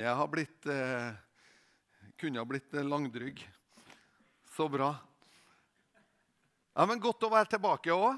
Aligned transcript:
Jeg 0.00 0.16
har 0.16 0.28
blitt 0.32 0.64
eh, 0.72 1.10
Kunne 2.16 2.40
ha 2.40 2.46
blitt 2.48 2.72
eh, 2.72 2.86
langdrygg. 2.88 3.42
Så 4.56 4.64
bra. 4.72 4.94
Ja, 6.72 6.86
men 6.88 7.02
Godt 7.04 7.26
å 7.26 7.28
være 7.28 7.50
tilbake 7.52 7.92
òg. 7.92 8.16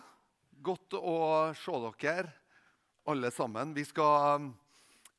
Godt 0.63 0.95
å 0.95 1.17
se 1.59 1.81
dere 2.05 2.31
alle 3.11 3.33
sammen. 3.35 3.75
Vi 3.75 3.83
skal, 3.89 4.47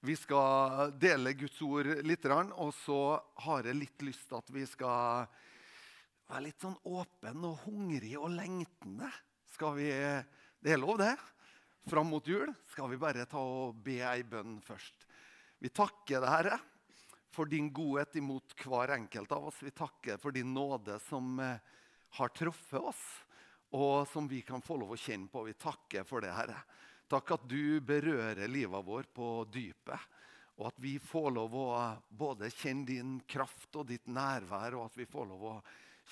vi 0.08 0.16
skal 0.16 0.96
dele 0.96 1.36
Guds 1.36 1.60
ord 1.68 1.92
litt, 2.08 2.32
og 2.32 2.72
så 2.80 3.02
har 3.44 3.68
jeg 3.68 3.82
litt 3.82 4.08
lyst 4.08 4.30
til 4.30 4.40
at 4.40 4.56
vi 4.56 4.64
skal 4.64 5.28
være 6.32 6.46
litt 6.48 6.64
sånn 6.64 6.80
åpen 6.88 7.44
og 7.44 7.60
hungrig 7.68 8.16
og 8.16 8.32
lengtende. 8.40 9.12
Skal 9.52 9.82
vi, 9.82 9.92
Det 10.64 10.78
er 10.78 10.80
lov, 10.80 10.96
det. 11.04 11.18
Fram 11.92 12.08
mot 12.08 12.24
jul 12.24 12.56
skal 12.72 12.88
vi 12.88 13.04
bare 13.04 13.28
ta 13.28 13.44
og 13.44 13.84
be 13.84 14.00
ei 14.00 14.24
bønn 14.24 14.62
først. 14.64 15.12
Vi 15.64 15.70
takker 15.72 16.20
deg, 16.20 16.28
Herre, 16.28 16.56
for 17.32 17.48
din 17.48 17.70
godhet 17.72 18.18
imot 18.20 18.52
hver 18.60 18.92
enkelt 18.98 19.32
av 19.32 19.46
oss. 19.48 19.62
Vi 19.64 19.72
takker 19.72 20.18
for 20.20 20.36
din 20.36 20.50
nåde 20.54 20.98
som 21.00 21.38
eh, 21.40 21.62
har 22.18 22.34
truffet 22.36 22.84
oss, 22.84 23.04
og 23.72 24.04
som 24.12 24.28
vi 24.28 24.42
kan 24.44 24.60
få 24.62 24.76
lov 24.82 24.92
å 24.92 24.98
kjenne 25.00 25.32
på. 25.32 25.46
Vi 25.48 25.54
takker 25.56 26.04
for 26.04 26.20
det, 26.20 26.34
Herre. 26.36 26.58
Takk 27.08 27.32
at 27.38 27.46
du 27.48 27.80
berører 27.80 28.52
livet 28.52 28.84
vår 28.84 29.08
på 29.16 29.30
dypet. 29.54 30.04
Og 30.60 30.68
at 30.68 30.84
vi 30.84 30.98
får 31.00 31.32
lov 31.38 31.56
å 31.56 31.70
både 32.12 32.52
kjenne 32.52 32.84
din 32.92 33.16
kraft 33.24 33.80
og 33.80 33.88
ditt 33.88 34.12
nærvær, 34.12 34.76
og 34.76 34.90
at 34.90 35.00
vi 35.00 35.08
får 35.08 35.32
lov 35.32 35.48
å 35.48 35.56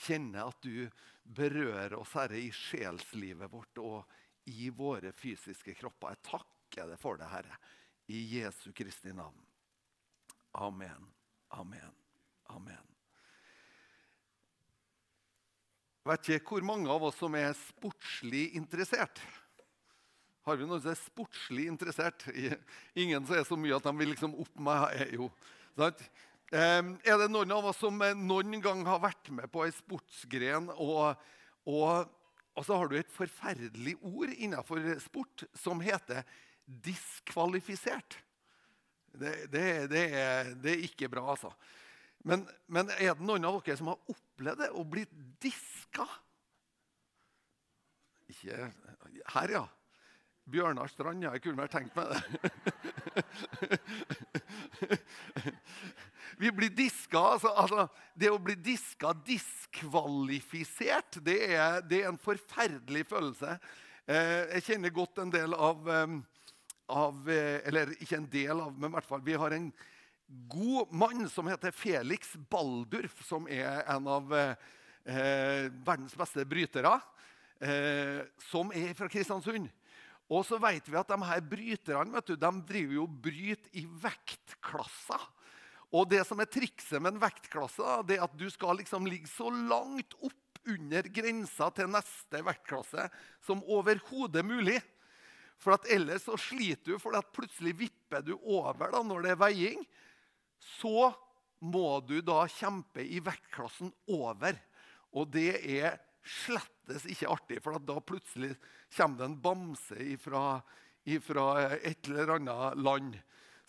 kjenne 0.05 0.48
at 0.48 0.63
du 0.63 0.88
berører 1.27 1.99
oss, 1.99 2.16
Herre, 2.16 2.40
i 2.40 2.55
sjelslivet 2.55 3.52
vårt 3.52 3.84
og 3.84 4.48
i 4.48 4.72
våre 4.72 5.12
fysiske 5.12 5.76
kropper. 5.76 6.16
Jeg 6.16 6.27
takker 6.32 6.96
deg 6.96 7.04
for 7.04 7.20
det, 7.20 7.27
Herre. 7.36 7.60
I 8.12 8.22
Jesu 8.28 8.72
Kristi 8.76 9.14
navn. 9.14 9.46
Amen. 10.52 11.06
Amen. 11.50 11.94
Amen. 12.52 12.88
Jeg 16.02 16.10
vet 16.10 16.30
ikke 16.35 16.58
hvor 16.58 16.66
mange 16.66 16.91
av 16.91 17.05
oss 17.08 17.22
som 17.22 17.38
er 17.40 17.54
sportslig 17.55 18.50
interessert. 18.58 19.22
Har 20.44 20.60
vi 20.60 20.68
noen 20.68 20.82
som 20.82 20.91
er 20.91 21.00
sportslig 21.00 21.70
interessert? 21.72 22.26
Ingen 23.00 23.24
som 23.30 23.38
er 23.38 23.48
så 23.48 23.55
mye 23.55 23.77
at 23.77 23.88
de 23.88 23.96
vil 24.02 24.12
liksom 24.12 24.35
opp 24.44 24.60
meg. 24.60 25.05
jo, 25.16 25.30
sant? 25.80 26.04
Er 26.52 27.16
det 27.22 27.32
noen 27.32 27.55
av 27.55 27.72
oss 27.72 27.80
som 27.80 27.96
noen 28.26 28.60
gang 28.60 28.84
har 28.90 29.00
vært 29.05 29.32
med 29.32 29.48
på 29.54 29.63
ei 29.63 29.72
sportsgren, 29.72 30.68
og, 30.74 31.13
og, 31.63 32.12
og 32.57 32.68
så 32.68 32.82
har 32.82 32.91
du 32.91 33.00
et 33.00 33.13
forferdelig 33.16 33.96
ord 34.02 34.34
innenfor 34.35 34.98
sport 35.00 35.46
som 35.55 35.80
heter 35.80 36.26
diskvalifisert. 36.65 38.17
Det, 39.12 39.51
det, 39.51 39.90
det, 39.91 40.04
er, 40.15 40.54
det, 40.55 40.71
er, 40.71 40.84
ikke 40.87 41.09
bra, 41.12 41.26
altså. 41.34 41.51
Men, 42.23 42.48
men, 42.67 42.90
er 42.99 43.13
det 43.17 43.26
noen 43.26 43.45
av 43.48 43.62
dere 43.65 43.77
som 43.79 43.87
har 43.91 44.13
opplevd 44.13 44.59
det, 44.63 44.70
å 44.77 44.84
bli 44.87 45.04
diska? 45.41 46.05
Ikke 48.32 48.71
her, 49.35 49.49
ja. 49.57 49.65
Bjørnar 50.51 50.89
Strand. 50.89 51.23
Ja, 51.23 51.32
jeg 51.35 51.43
kunne 51.45 51.62
vel 51.62 51.70
tenkt 51.71 51.95
meg 51.95 52.07
det. 52.12 52.21
Vi 56.41 56.51
blir 56.55 56.71
diska. 56.73 57.20
Altså, 57.35 57.49
altså, 57.54 57.87
det 58.17 58.29
å 58.34 58.39
bli 58.41 58.55
diska, 58.57 59.13
diskvalifisert, 59.27 61.20
det 61.26 61.54
er, 61.54 61.82
det 61.85 62.01
er 62.01 62.09
en 62.09 62.17
forferdelig 62.21 63.05
følelse. 63.12 63.59
Eh, 64.09 64.44
jeg 64.57 64.63
kjenner 64.72 64.91
godt 64.95 65.17
en 65.22 65.34
del 65.34 65.53
av 65.53 65.89
eh, 65.91 66.07
av 66.92 67.30
eh, 67.31 67.62
Eller 67.68 67.96
ikke 68.00 68.20
en 68.20 68.30
del 68.31 68.59
av, 68.59 68.75
men 68.75 68.92
i 68.92 68.96
hvert 68.97 69.08
fall 69.08 69.24
vi 69.25 69.38
har 69.40 69.56
en 69.56 69.72
god 70.52 70.94
mann 70.96 71.25
som 71.31 71.47
heter 71.52 71.74
Felix 71.75 72.36
Baldurf, 72.52 73.18
som 73.28 73.47
er 73.52 73.81
en 73.92 74.08
av 74.08 74.31
eh, 74.36 75.68
verdens 75.84 76.16
beste 76.16 76.46
brytere. 76.47 76.94
Eh, 77.62 78.22
som 78.50 78.72
er 78.74 78.96
fra 78.97 79.09
Kristiansund. 79.12 79.68
Og 80.31 80.46
så 80.47 80.57
vet 80.63 80.88
vi 80.88 80.97
at 80.97 81.12
de 81.12 81.18
her 81.28 81.44
bryterne 81.44 82.16
vet 82.16 82.31
du, 82.31 82.38
de 82.40 82.51
driver 82.69 82.96
jo 82.96 83.07
bryter 83.28 83.75
i 83.78 83.84
vektklasser. 83.84 85.28
Og 85.91 86.07
det 86.07 86.24
som 86.24 86.40
er 86.40 86.47
trikset 86.47 87.01
med 87.03 87.13
en 87.13 87.22
vektklasse, 87.22 87.97
det 88.07 88.16
er 88.16 88.24
at 88.24 88.38
du 88.40 88.47
skal 88.50 88.80
liksom 88.80 89.09
ligge 89.12 89.28
så 89.28 89.50
langt 89.51 90.16
opp 90.24 90.62
under 90.72 91.07
grensa 91.12 91.68
til 91.75 91.90
neste 91.91 92.41
vektklasse 92.46 93.09
som 93.44 93.63
overhodet 93.66 94.46
mulig. 94.46 94.78
For 95.61 95.77
ellers 95.94 96.25
så 96.25 96.38
sliter 96.41 96.95
du, 96.95 96.99
for 97.01 97.16
at 97.17 97.33
plutselig 97.35 97.75
vipper 97.83 98.23
du 98.25 98.33
over 98.39 98.94
da, 98.94 99.03
når 99.05 99.25
det 99.25 99.33
er 99.35 99.41
veiing. 99.44 99.83
Så 100.79 101.11
må 101.61 101.99
du 102.05 102.17
da 102.25 102.44
kjempe 102.49 103.05
i 103.05 103.22
vektklassen 103.22 103.91
over. 104.09 104.57
Og 105.13 105.29
det 105.33 105.59
er 105.61 106.00
slettes 106.21 107.05
ikke 107.09 107.29
artig, 107.33 107.59
for 107.61 107.77
da 107.81 107.97
plutselig 108.01 108.55
kommer 108.95 109.21
det 109.21 109.27
en 109.27 109.41
bamse 109.41 109.97
ifra 110.13 110.61
et 111.05 112.09
eller 112.09 112.35
annet 112.35 112.81
land 112.81 113.16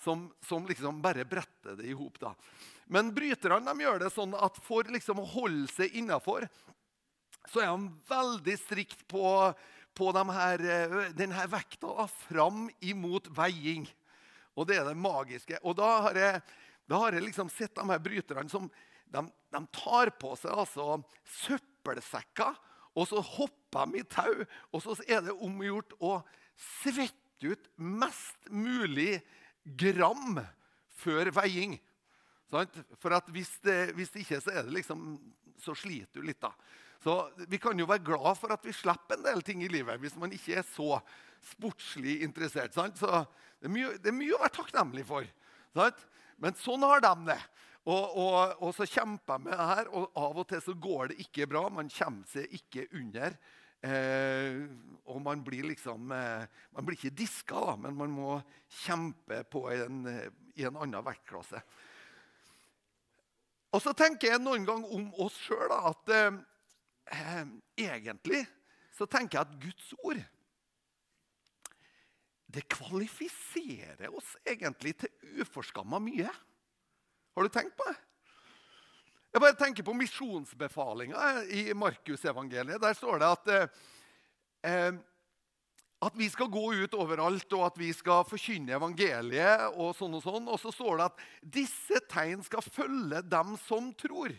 som, 0.03 0.27
som 0.45 0.67
liksom 0.67 1.01
bare 1.03 1.25
bretter 1.29 1.77
det 1.79 1.87
i 1.89 1.97
hop. 1.97 2.19
Men 2.93 3.13
bryterne 3.15 3.63
de 3.65 3.85
gjør 3.85 4.03
det 4.03 4.11
sånn 4.13 4.35
at 4.37 4.59
for 4.65 4.89
liksom 4.91 5.23
å 5.23 5.29
holde 5.37 5.71
seg 5.73 5.95
innafor, 5.97 6.49
så 7.49 7.63
er 7.63 7.71
de 7.71 7.93
veldig 8.09 8.57
strikt 8.61 9.07
på 9.11 9.25
på 9.95 10.13
de 10.15 10.23
her, 10.33 10.65
eh, 10.65 11.13
denne 11.17 11.47
vekta 11.53 12.07
fram 12.27 12.69
imot 12.81 13.29
veiing. 13.37 13.87
Og 14.57 14.69
det 14.69 14.79
er 14.79 14.89
det 14.89 14.99
magiske. 14.99 15.59
Og 15.63 15.77
da 15.79 15.91
har 16.09 16.19
jeg, 16.19 16.43
da 16.89 17.01
har 17.05 17.17
jeg 17.17 17.27
liksom 17.27 17.51
sett 17.53 17.75
de 17.77 17.87
her 17.89 18.03
bryterne 18.03 18.53
som 18.53 18.69
de, 19.13 19.25
de 19.53 19.63
tar 19.77 20.13
på 20.21 20.35
seg 20.41 20.53
altså 20.65 21.01
søppelsekker, 21.45 22.57
og 22.93 23.09
så 23.09 23.23
hopper 23.25 23.93
de 23.93 24.03
i 24.03 24.09
tau. 24.09 24.45
Og 24.73 24.85
så 24.85 24.97
er 25.09 25.25
det 25.25 25.37
omgjort 25.37 25.95
å 26.01 26.19
svette 26.57 27.49
ut 27.49 27.71
mest 27.77 28.51
mulig 28.53 29.23
gram 29.65 30.41
før 31.03 31.33
veiing. 31.35 31.79
For 32.53 33.17
hvis 33.33 33.55
det, 33.65 33.95
hvis 33.97 34.13
det 34.13 34.27
ikke, 34.27 34.41
så, 34.45 34.63
liksom, 34.69 35.17
så 35.61 35.75
sliter 35.79 36.21
du 36.21 36.29
litt. 36.29 36.43
da. 36.43 36.53
Så 37.03 37.17
Vi 37.49 37.59
kan 37.59 37.79
jo 37.79 37.89
være 37.89 38.05
glad 38.07 38.39
for 38.39 38.55
at 38.55 38.65
vi 38.67 38.75
slipper 38.75 39.19
en 39.19 39.27
del 39.27 39.43
ting 39.43 39.63
i 39.65 39.71
livet 39.71 40.01
hvis 40.01 40.17
man 40.21 40.33
ikke 40.33 40.61
er 40.61 40.67
så 40.67 41.01
sportslig 41.43 42.21
interessert. 42.23 42.75
Sant? 42.75 42.99
Så 43.01 43.09
det 43.59 43.67
er, 43.67 43.75
mye, 43.75 43.97
det 43.99 44.13
er, 44.13 44.17
mye, 44.17 44.37
å 44.37 44.43
være 44.43 44.57
takknemlig 44.61 45.07
for. 45.09 45.27
Sant? 45.75 46.05
Men 46.43 46.55
sånn 46.59 46.87
har 46.87 47.03
de 47.03 47.15
det. 47.33 47.41
Og, 47.83 48.05
og, 48.23 48.37
og, 48.63 48.71
så 48.77 48.87
kjemper 48.87 49.41
jeg 49.41 49.45
med 49.49 49.57
det 49.59 49.67
her, 49.73 49.89
og 49.91 50.21
av 50.23 50.39
og 50.39 50.47
til 50.51 50.63
så 50.63 50.75
går 50.79 51.11
det 51.11 51.25
ikke 51.25 51.49
bra. 51.51 51.65
Man 51.75 51.91
kommer 51.91 52.31
seg 52.31 52.55
ikke 52.55 52.87
under. 52.95 53.35
Eh, 53.83 54.61
og 55.11 55.19
man 55.25 55.41
blir 55.43 55.67
liksom 55.67 56.13
eh, 56.15 56.45
Man 56.71 56.87
blir 56.87 56.95
ikke 56.95 57.17
diska, 57.19 57.59
da, 57.67 57.73
men 57.83 57.97
man 57.99 58.13
må 58.15 58.37
kjempe 58.85 59.41
på 59.51 59.65
en, 59.75 60.05
i 60.55 60.63
en 60.69 60.79
annen 60.79 61.03
vektklasse. 61.03 61.59
Og 63.73 63.83
så 63.83 63.95
tenker 63.99 64.35
jeg 64.35 64.43
noen 64.45 64.69
gang 64.69 64.85
om 64.87 65.09
oss 65.25 65.35
sjøl 65.43 65.75
at 65.75 66.15
eh, 66.15 66.31
eh, 67.11 67.45
egentlig 67.77 68.45
så 68.93 69.07
tenker 69.09 69.39
jeg 69.39 69.47
at 69.49 69.61
Guds 69.63 69.93
ord 70.03 70.23
det 72.53 72.67
kvalifiserer 72.69 74.13
oss 74.13 74.35
egentlig 74.45 74.93
til 75.01 75.41
uforskamma 75.41 75.97
mye. 76.05 76.29
Har 77.33 77.47
du 77.47 77.49
tenkt 77.49 77.79
på 77.79 77.87
det? 77.89 77.95
Jeg 79.33 79.41
bare 79.41 79.57
tenker 79.57 79.87
på 79.87 79.95
misjonsbefalinga 79.97 81.29
i 81.49 81.63
Markusevangeliet. 81.73 82.83
Der 82.83 82.93
står 82.93 83.23
det 83.23 83.31
at, 83.33 83.49
eh, 84.69 84.93
at 86.05 86.19
vi 86.21 86.29
skal 86.29 86.53
gå 86.53 86.67
ut 86.83 86.95
overalt, 86.95 87.49
og 87.57 87.65
at 87.71 87.79
vi 87.81 87.89
skal 87.97 88.29
forkynne 88.29 88.77
evangeliet. 88.77 89.73
Og 89.73 89.97
sånn 89.97 90.19
og 90.21 90.27
sånn. 90.27 90.51
Og 90.53 90.61
så 90.61 90.75
står 90.77 91.01
det 91.01 91.07
at 91.09 91.25
disse 91.57 92.03
tegn 92.13 92.45
skal 92.45 92.61
følge 92.61 93.23
dem 93.25 93.57
som 93.65 93.89
tror. 93.97 94.37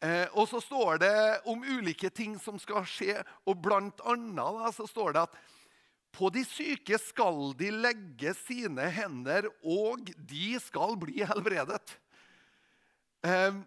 Eh, 0.00 0.26
og 0.32 0.48
så 0.48 0.62
står 0.64 1.00
det 1.02 1.16
om 1.50 1.60
ulike 1.60 2.08
ting 2.12 2.38
som 2.40 2.56
skal 2.60 2.86
skje, 2.88 3.18
og 3.44 3.58
blant 3.60 4.00
annet 4.08 4.38
da, 4.40 4.70
så 4.72 4.86
står 4.88 5.16
det 5.16 5.24
at 5.28 5.40
på 6.16 6.30
de 6.34 6.42
syke 6.48 6.96
skal 6.98 7.52
de 7.58 7.68
legge 7.70 8.32
sine 8.40 8.88
hender, 8.90 9.46
og 9.62 10.08
de 10.16 10.54
skal 10.62 10.96
bli 10.98 11.20
helbredet. 11.28 11.96
Eh, 13.28 13.60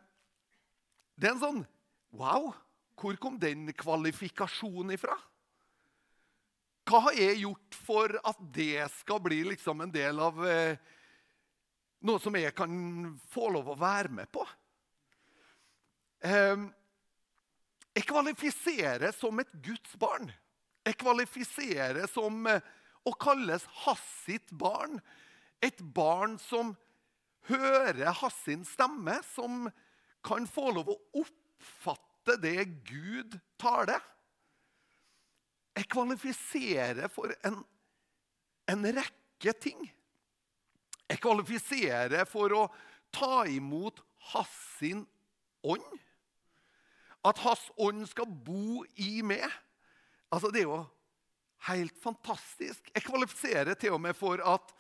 det 1.14 1.30
er 1.30 1.36
en 1.36 1.46
sånn 1.46 1.64
Wow! 2.14 2.52
Hvor 2.94 3.16
kom 3.18 3.40
den 3.42 3.72
kvalifikasjonen 3.74 4.94
ifra? 4.94 5.16
Hva 6.86 7.00
har 7.08 7.16
jeg 7.18 7.40
gjort 7.42 7.78
for 7.88 8.14
at 8.22 8.42
det 8.54 8.86
skal 9.00 9.22
bli 9.24 9.40
liksom 9.48 9.82
en 9.82 9.94
del 9.94 10.20
av 10.22 10.38
eh, 10.46 10.78
noe 12.06 12.22
som 12.22 12.38
jeg 12.38 12.54
kan 12.54 12.76
få 13.34 13.50
lov 13.56 13.72
å 13.74 13.80
være 13.80 14.14
med 14.14 14.30
på? 14.34 14.46
Ehm, 16.24 16.70
jeg 17.94 18.08
kvalifiserer 18.10 19.12
som 19.16 19.42
et 19.44 19.52
Guds 19.64 19.98
barn. 20.00 20.32
Jeg 20.84 20.98
kvalifiserer 21.00 22.08
som 22.12 22.48
eh, 22.48 22.64
å 23.04 23.14
kalles 23.20 23.66
hans 23.84 24.48
barn. 24.52 25.00
Et 25.64 25.80
barn 25.96 26.38
som 26.40 26.74
hører 27.50 28.16
Hassins 28.22 28.72
stemme, 28.76 29.18
som 29.36 29.68
kan 30.24 30.48
få 30.48 30.72
lov 30.72 30.94
å 30.94 31.00
oppfatte 31.24 32.38
det 32.40 32.66
Gud 32.88 33.36
taler. 33.60 34.00
Jeg 35.76 35.90
kvalifiserer 35.92 37.12
for 37.12 37.34
en, 37.44 37.60
en 38.72 38.88
rekke 38.96 39.56
ting. 39.60 39.82
Jeg 41.10 41.20
kvalifiserer 41.24 42.24
for 42.30 42.56
å 42.56 42.64
ta 43.14 43.44
imot 43.50 44.00
Hassin 44.32 45.04
ånd. 45.68 46.00
At 47.24 47.40
hans 47.46 47.64
ånd 47.80 48.06
skal 48.10 48.28
bo 48.28 48.84
i 49.00 49.22
meg. 49.26 49.46
Altså, 50.34 50.52
Det 50.52 50.64
er 50.64 50.70
jo 50.70 50.84
helt 51.70 51.98
fantastisk. 52.04 52.90
Jeg 52.94 53.06
kvalifiserer 53.06 53.78
til 53.80 53.96
og 53.96 54.02
med 54.02 54.16
for 54.18 54.42
at 54.44 54.74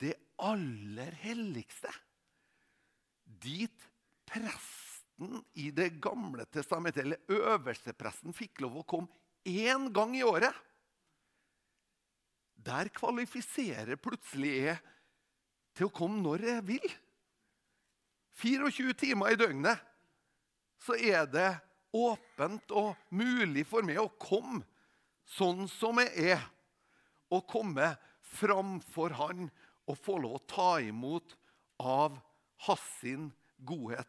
det 0.00 0.14
aller 0.40 1.12
helligste 1.20 1.90
Dit 3.40 3.84
presten 4.28 5.42
i 5.60 5.70
Det 5.70 6.00
gamle 6.02 6.46
testamentet, 6.48 7.04
eller 7.04 7.20
øverstepresten, 7.28 8.32
fikk 8.34 8.62
lov 8.64 8.80
å 8.80 8.86
komme 8.88 9.08
én 9.44 9.90
gang 9.92 10.16
i 10.16 10.24
året. 10.24 10.54
Der 12.60 12.90
kvalifiserer 12.92 14.00
plutselig 14.00 14.54
jeg 14.56 14.80
til 15.76 15.88
å 15.88 15.94
komme 15.94 16.20
når 16.24 16.46
jeg 16.48 16.66
vil. 16.68 16.90
24 18.40 18.96
timer 19.04 19.32
i 19.32 19.38
døgnet 19.40 19.89
så 20.80 20.96
er 20.96 21.26
det 21.30 21.50
åpent 21.92 22.72
og 22.76 22.94
mulig 23.12 23.66
for 23.68 23.84
meg 23.86 24.00
å 24.00 24.10
komme 24.20 24.62
sånn 25.36 25.66
som 25.70 26.00
jeg 26.02 26.34
er. 26.36 26.46
Og 27.30 27.46
komme 27.50 27.92
framfor 28.40 29.14
Han 29.18 29.50
og 29.90 29.98
få 29.98 30.16
lov 30.22 30.38
å 30.38 30.46
ta 30.50 30.70
imot 30.82 31.36
av 31.82 32.18
hans 32.66 33.30
godhet. 33.56 34.08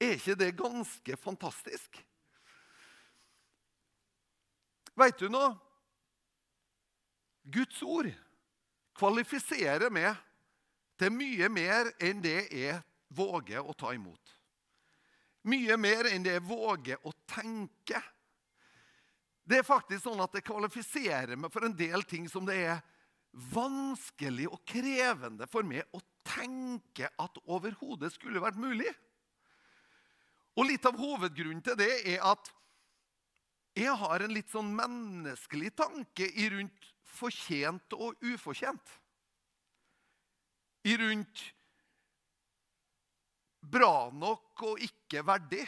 Er 0.00 0.16
ikke 0.16 0.38
det 0.38 0.56
ganske 0.58 1.16
fantastisk? 1.20 2.00
Veit 4.96 5.18
du 5.20 5.28
noe? 5.32 5.52
Guds 7.50 7.82
ord 7.82 8.10
kvalifiserer 8.98 9.92
meg 9.92 10.18
til 11.00 11.14
mye 11.14 11.48
mer 11.52 11.92
enn 12.02 12.20
det 12.22 12.50
jeg 12.52 12.76
våger 13.16 13.64
å 13.64 13.74
ta 13.76 13.94
imot. 13.96 14.39
Mye 15.48 15.76
mer 15.80 16.10
enn 16.10 16.24
det 16.24 16.36
jeg 16.36 16.44
våger 16.48 17.00
å 17.08 17.12
tenke. 17.28 18.00
Det 19.44 19.60
er 19.60 19.66
faktisk 19.66 20.04
sånn 20.04 20.20
at 20.22 20.34
det 20.36 20.44
kvalifiserer 20.46 21.38
meg 21.40 21.52
for 21.52 21.64
en 21.66 21.76
del 21.76 22.04
ting 22.08 22.28
som 22.30 22.44
det 22.46 22.58
er 22.68 22.82
vanskelig 23.50 24.48
og 24.50 24.60
krevende 24.68 25.46
for 25.50 25.66
meg 25.66 25.86
å 25.96 26.02
tenke 26.26 27.08
at 27.08 27.38
overhodet 27.46 28.12
skulle 28.14 28.42
vært 28.42 28.60
mulig. 28.60 28.90
Og 30.58 30.66
Litt 30.68 30.86
av 30.86 30.98
hovedgrunnen 30.98 31.62
til 31.64 31.78
det 31.78 31.92
er 32.10 32.24
at 32.26 32.50
jeg 33.78 33.94
har 33.96 34.22
en 34.22 34.34
litt 34.34 34.50
sånn 34.50 34.72
menneskelig 34.74 35.70
tanke 35.78 36.26
i 36.26 36.48
rundt 36.52 36.90
fortjent 37.06 37.94
og 37.96 38.18
ufortjent. 38.26 38.82
I 40.90 40.96
rundt 41.00 41.42
bra 43.60 44.10
nok 44.12 44.62
og 44.68 44.82
ikke 44.84 45.24
verdig. 45.26 45.64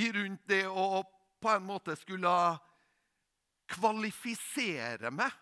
I 0.00 0.08
rundt 0.14 0.44
det 0.48 0.64
å 0.68 1.02
på 1.42 1.50
en 1.50 1.64
måte 1.66 1.96
skulle 1.98 2.32
kvalifisere 3.72 5.10
meg. 5.14 5.32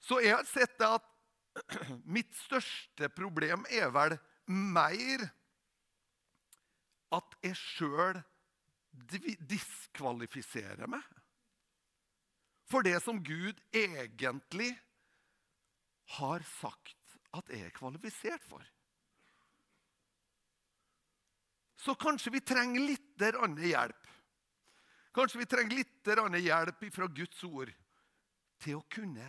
Så 0.00 0.20
jeg 0.22 0.36
har 0.36 0.46
sett 0.48 0.78
det 0.78 0.88
at 0.98 1.12
mitt 2.16 2.32
største 2.38 3.10
problem 3.12 3.66
er 3.72 3.90
vel 3.94 4.16
mer 4.46 5.26
at 7.16 7.36
jeg 7.44 7.58
sjøl 7.58 8.20
diskvalifiserer 9.50 10.88
meg 10.88 11.04
for 12.66 12.86
det 12.86 12.98
som 13.02 13.20
Gud 13.22 13.58
egentlig 13.74 14.72
har 16.18 16.42
sagt 16.58 17.18
at 17.36 17.50
jeg 17.52 17.68
er 17.68 17.74
kvalifisert 17.74 18.42
for. 18.46 18.62
Så 21.86 21.94
kanskje 21.94 22.32
vi 22.34 22.40
trenger 22.42 22.82
litt 22.82 23.22
hjelp. 23.62 24.06
Kanskje 25.14 25.38
vi 25.38 25.46
trenger 25.46 25.76
litt 25.78 26.08
hjelp 26.42 26.82
fra 26.90 27.06
Guds 27.06 27.44
ord 27.46 27.70
til 28.58 28.80
å 28.80 28.86
kunne 28.90 29.28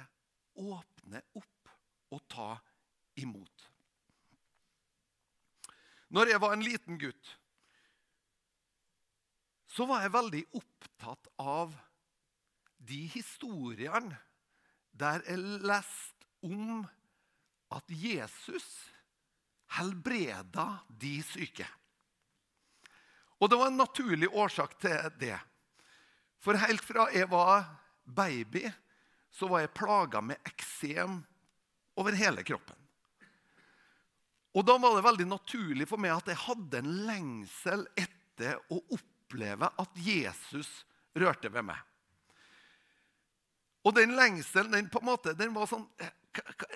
åpne 0.57 1.21
opp 1.37 1.69
og 2.17 2.23
ta 2.33 2.49
imot. 3.21 3.67
Når 6.09 6.33
jeg 6.33 6.41
var 6.41 6.57
en 6.57 6.65
liten 6.65 6.97
gutt, 6.97 7.31
så 9.69 9.85
var 9.85 10.01
jeg 10.01 10.17
veldig 10.17 10.43
opptatt 10.57 11.29
av 11.37 11.77
de 12.89 13.03
historiene 13.13 14.17
der 14.97 15.21
jeg 15.29 15.43
leste 15.61 16.31
om 16.47 16.87
at 17.69 17.91
Jesus 17.91 18.65
helbreda 19.77 20.71
de 20.89 21.19
syke. 21.27 21.67
Og 23.37 23.49
det 23.49 23.59
var 23.59 23.69
en 23.69 23.77
naturlig 23.77 24.29
årsak 24.33 24.77
til 24.81 25.11
det. 25.19 25.37
For 26.41 26.57
helt 26.57 26.83
fra 26.85 27.07
jeg 27.13 27.29
var 27.29 27.65
baby, 28.03 28.65
så 29.31 29.49
var 29.51 29.65
jeg 29.65 29.75
plaga 29.77 30.21
med 30.21 30.41
eksem 30.47 31.19
over 31.97 32.17
hele 32.17 32.43
kroppen. 32.43 32.75
Og 34.57 34.65
Da 34.65 34.77
var 34.81 34.95
det 34.95 35.05
veldig 35.05 35.27
naturlig 35.29 35.85
for 35.89 36.01
meg 36.01 36.15
at 36.15 36.31
jeg 36.31 36.41
hadde 36.47 36.79
en 36.81 36.93
lengsel 37.05 37.83
etter 37.93 38.57
å 38.73 38.79
oppleve 38.95 39.69
at 39.69 39.99
Jesus 40.01 40.69
rørte 41.13 41.51
ved 41.53 41.67
meg. 41.67 41.77
Og 43.85 43.93
den 43.95 44.15
lengselen 44.17 44.73
den 44.73 44.89
på 44.91 44.99
en 44.99 45.09
måte, 45.11 45.35
den 45.37 45.53
var 45.55 45.69
sånn 45.69 45.85
eh, 46.01 46.09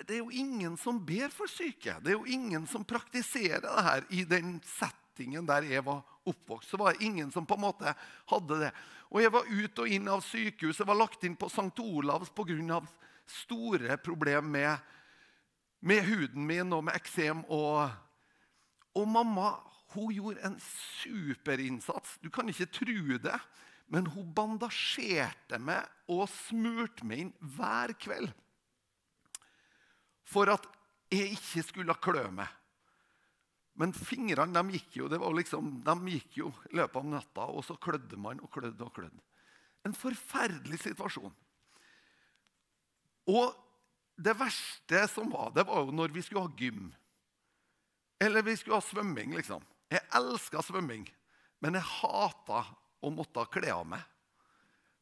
Det 0.06 0.14
er 0.16 0.22
jo 0.22 0.30
ingen 0.30 0.78
som 0.80 1.00
ber 1.06 1.28
for 1.34 1.50
syke. 1.50 1.98
Det 2.02 2.14
er 2.14 2.16
jo 2.16 2.38
ingen 2.38 2.64
som 2.70 2.86
praktiserer 2.88 3.66
det 3.66 3.84
her 3.88 4.06
i 4.10 4.22
den 4.30 4.56
settingen 5.12 5.46
der 5.46 5.62
jeg 5.62 5.84
var 5.84 6.02
oppvokst. 6.24 6.70
Så 6.70 6.76
var 6.76 6.92
det 6.92 7.04
ingen 7.04 7.30
som 7.30 7.46
på 7.46 7.54
en 7.54 7.60
måte 7.60 7.94
hadde 8.26 8.58
det. 8.58 8.72
Og 9.10 9.20
Jeg 9.22 9.32
var 9.32 9.44
ut 9.44 9.78
og 9.78 9.88
inn 9.88 10.08
av 10.08 10.20
sykehus. 10.20 10.78
Jeg 10.78 10.86
var 10.86 10.96
lagt 10.96 11.24
inn 11.24 11.36
på 11.36 11.46
St. 11.46 11.78
Olavs 11.78 12.30
pga. 12.30 12.80
store 13.26 13.96
problemer 13.96 14.42
med 14.42 14.78
med 15.80 16.04
huden 16.04 16.46
min 16.46 16.72
og 16.72 16.84
med 16.84 16.94
eksem. 16.94 17.44
Og, 17.48 17.90
og 18.94 19.08
mamma 19.08 19.58
hun 19.94 20.12
gjorde 20.12 20.40
en 20.46 20.58
superinnsats. 20.60 22.18
Du 22.22 22.30
kan 22.30 22.48
ikke 22.48 22.66
tro 22.66 23.18
det. 23.18 23.40
Men 23.88 24.06
hun 24.06 24.32
bandasjerte 24.32 25.58
meg 25.58 25.84
og 26.08 26.28
smurte 26.28 27.04
meg 27.04 27.18
inn 27.18 27.32
hver 27.40 27.92
kveld. 27.92 28.30
For 30.24 30.48
at 30.48 30.64
jeg 31.10 31.34
ikke 31.34 31.62
skulle 31.62 31.94
klø 32.00 32.30
meg. 32.30 32.48
Men 33.80 33.94
fingrene 33.96 34.52
de 34.52 34.76
gikk 34.76 34.98
jo 35.00 35.08
det 35.08 35.20
var 35.22 35.32
liksom, 35.36 35.78
de 35.84 35.94
gikk 36.12 36.38
jo 36.42 36.50
i 36.70 36.76
løpet 36.80 36.98
av 37.00 37.08
natta, 37.08 37.46
og 37.48 37.64
så 37.64 37.76
klødde 37.80 38.18
man 38.20 38.42
og 38.44 38.52
klødde 38.52 38.84
og 38.84 38.92
klødde. 38.94 39.22
En 39.86 39.96
forferdelig 39.96 40.82
situasjon. 40.84 41.32
Og 43.32 43.54
det 44.22 44.34
verste 44.38 45.06
som 45.10 45.30
var, 45.32 45.50
det 45.56 45.64
var 45.66 45.86
jo 45.86 45.94
når 45.94 46.12
vi 46.14 46.22
skulle 46.24 46.44
ha 46.44 46.58
gym. 46.58 46.90
Eller 48.22 48.44
vi 48.46 48.54
skulle 48.58 48.78
ha 48.78 48.84
svømming, 48.84 49.34
liksom. 49.34 49.64
Jeg 49.90 50.04
elska 50.14 50.62
svømming, 50.64 51.06
men 51.62 51.76
jeg 51.78 51.88
hata 52.00 52.62
å 53.02 53.10
måtte 53.12 53.48
kle 53.52 53.72
av 53.74 53.86
meg 53.88 54.08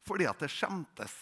fordi 0.09 0.25
at 0.27 0.41
det 0.43 0.49
skjemtes. 0.51 1.13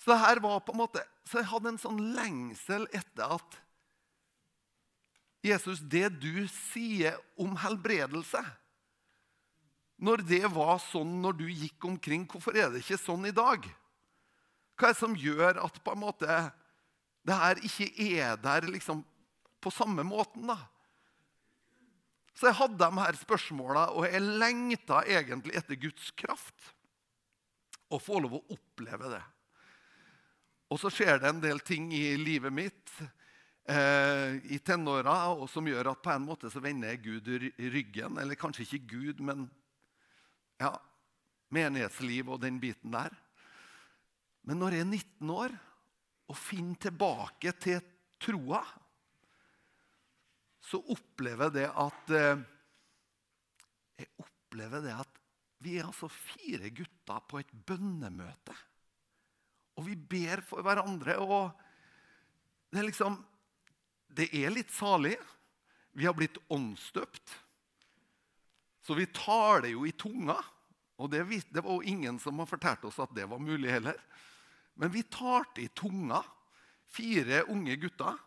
Så 0.00 0.16
her 0.16 0.40
var 0.42 0.62
på 0.64 0.72
en 0.72 0.80
måte, 0.80 1.02
så 1.28 1.38
jeg 1.38 1.50
hadde 1.50 1.70
en 1.70 1.80
sånn 1.80 1.98
lengsel 2.16 2.86
etter 2.96 3.36
at 3.36 3.58
Jesus, 5.48 5.80
det 5.80 6.08
du 6.20 6.46
sier 6.70 7.18
om 7.40 7.56
helbredelse 7.58 8.42
Når 9.98 10.22
det 10.28 10.44
var 10.54 10.78
sånn 10.82 11.18
når 11.22 11.38
du 11.40 11.46
gikk 11.50 11.88
omkring, 11.88 12.26
hvorfor 12.30 12.56
er 12.56 12.70
det 12.70 12.84
ikke 12.84 13.00
sånn 13.00 13.26
i 13.26 13.34
dag? 13.34 13.66
Hva 14.78 14.90
er 14.90 14.94
det 14.94 15.00
som 15.00 15.16
gjør 15.18 15.58
at 15.64 15.80
på 15.82 15.94
en 15.94 16.04
måte 16.04 16.40
det 17.26 17.36
her 17.36 17.58
ikke 17.66 17.88
er 18.22 18.38
der 18.40 18.68
liksom 18.70 19.02
på 19.60 19.72
samme 19.74 20.04
måten? 20.06 20.46
da? 20.48 20.56
Så 22.38 22.46
jeg 22.46 22.56
hadde 22.60 22.78
de 22.78 23.02
her 23.02 23.18
spørsmåla, 23.18 23.88
og 23.98 24.06
jeg 24.06 24.22
lengta 24.22 25.02
egentlig 25.10 25.56
etter 25.58 25.80
Guds 25.82 26.12
kraft. 26.16 26.70
Å 27.90 27.98
få 27.98 28.20
lov 28.22 28.38
å 28.38 28.44
oppleve 28.54 29.10
det. 29.10 29.24
Og 30.70 30.78
så 30.80 30.92
skjer 30.92 31.18
det 31.18 31.32
en 31.32 31.42
del 31.42 31.60
ting 31.64 31.88
i 31.96 32.12
livet 32.20 32.54
mitt 32.54 32.92
i 33.68 34.58
tenåra 34.64 35.14
som 35.52 35.66
gjør 35.68 35.90
at 35.90 36.00
på 36.00 36.12
en 36.14 36.24
måte 36.24 36.48
så 36.48 36.62
vender 36.64 36.94
jeg 36.94 37.02
Gud 37.04 37.26
ryggen. 37.74 38.16
Eller 38.16 38.38
kanskje 38.40 38.64
ikke 38.64 38.94
Gud, 38.94 39.20
men 39.20 39.42
ja, 40.56 40.70
menighetsliv 41.52 42.30
og 42.32 42.40
den 42.42 42.56
biten 42.62 42.94
der. 42.94 43.12
Men 44.48 44.62
når 44.62 44.78
jeg 44.78 44.86
er 44.86 44.92
19 44.94 45.34
år, 45.34 45.56
og 46.28 46.36
finner 46.36 46.76
tilbake 46.80 47.54
til 47.60 47.80
troa, 48.20 48.60
så 50.68 50.80
opplever 50.92 51.48
jeg 51.48 51.56
det 51.56 51.68
at 51.84 52.14
eh, 52.16 52.46
Jeg 53.98 54.10
opplever 54.22 54.82
det 54.84 54.92
at 54.94 55.16
vi 55.64 55.72
er 55.78 55.88
altså 55.88 56.06
fire 56.12 56.68
gutter 56.70 57.24
på 57.26 57.40
et 57.40 57.48
bønnemøte. 57.66 58.54
Og 59.74 59.88
vi 59.88 59.96
ber 59.98 60.44
for 60.46 60.62
hverandre. 60.62 61.16
og 61.18 61.50
Det 62.70 62.78
er 62.78 62.86
liksom 62.86 63.16
Det 64.18 64.26
er 64.34 64.50
litt 64.50 64.72
salig. 64.74 65.14
Vi 65.94 66.06
har 66.06 66.16
blitt 66.18 66.40
åndsdøpt. 66.50 67.34
Så 68.82 68.96
vi 68.98 69.06
taler 69.14 69.70
jo 69.70 69.84
i 69.86 69.94
tunga. 69.94 70.36
Og 70.98 71.10
det, 71.12 71.22
det 71.54 71.62
var 71.62 71.78
jo 71.78 71.92
ingen 71.92 72.18
som 72.18 72.40
har 72.42 72.50
fortalt 72.50 72.86
oss 72.88 72.98
at 73.02 73.14
det 73.14 73.28
var 73.30 73.42
mulig 73.42 73.70
heller. 73.70 73.98
Men 74.78 74.90
vi 74.94 75.04
talte 75.06 75.62
i 75.62 75.70
tunga, 75.70 76.22
fire 76.90 77.44
unge 77.52 77.76
gutter. 77.78 78.18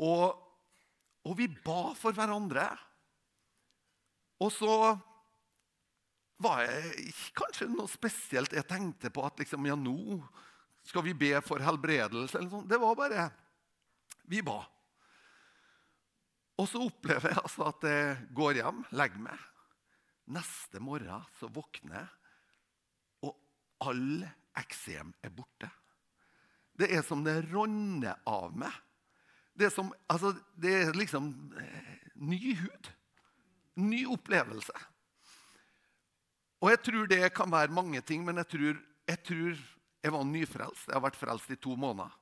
Og, 0.00 0.36
og 1.26 1.36
vi 1.36 1.48
ba 1.48 1.92
for 1.96 2.16
hverandre. 2.16 2.68
Og 4.40 4.52
så 4.52 4.72
var 6.44 6.64
jeg 6.64 7.12
kanskje 7.36 7.68
noe 7.72 7.88
spesielt 7.88 8.56
jeg 8.56 8.68
tenkte 8.68 9.12
på 9.12 9.24
at 9.24 9.40
liksom, 9.40 9.68
ja, 9.68 9.76
nå 9.76 10.20
skal 10.86 11.04
vi 11.04 11.16
be 11.16 11.32
for 11.44 11.60
helbredelse. 11.64 12.38
eller 12.38 12.52
sånt. 12.52 12.68
Det 12.68 12.80
var 12.80 12.96
bare 12.96 13.30
Vi 14.30 14.42
ba. 14.44 14.60
Og 16.56 16.68
så 16.70 16.80
opplever 16.86 17.30
jeg 17.30 17.42
altså 17.42 17.68
at 17.68 17.84
jeg 17.86 18.28
går 18.36 18.60
hjem, 18.62 18.82
legger 18.96 19.22
meg. 19.26 19.42
Neste 20.36 20.80
morgen 20.82 21.26
så 21.38 21.50
våkner 21.52 22.00
jeg, 22.00 22.06
og 23.28 23.36
all 23.86 24.24
eksem 24.58 25.12
er 25.22 25.34
borte. 25.36 25.68
Det 26.76 26.88
er 26.92 27.04
som 27.06 27.22
det 27.24 27.38
ronner 27.52 28.18
av 28.28 28.56
meg. 28.56 28.72
Det 29.56 29.68
er, 29.68 29.72
som, 29.72 29.92
altså, 30.12 30.34
det 30.60 30.72
er 30.74 30.96
liksom 30.96 31.30
eh, 31.56 31.94
ny 32.20 32.52
hud. 32.58 32.90
Ny 33.80 34.02
opplevelse. 34.12 34.74
Og 36.60 36.72
jeg 36.72 36.82
tror 36.84 37.08
det 37.08 37.22
kan 37.36 37.52
være 37.52 37.72
mange 37.72 38.02
ting, 38.04 38.24
men 38.24 38.40
jeg 38.42 38.50
tror 38.52 38.76
jeg, 39.06 39.22
tror 39.24 39.56
jeg 40.02 40.12
var 40.12 40.28
nyfrelst. 40.28 40.88
Jeg 40.88 40.96
har 40.96 41.04
vært 41.04 41.18
frelst 41.20 41.52
i 41.52 41.58
to 41.60 41.76
måneder. 41.78 42.12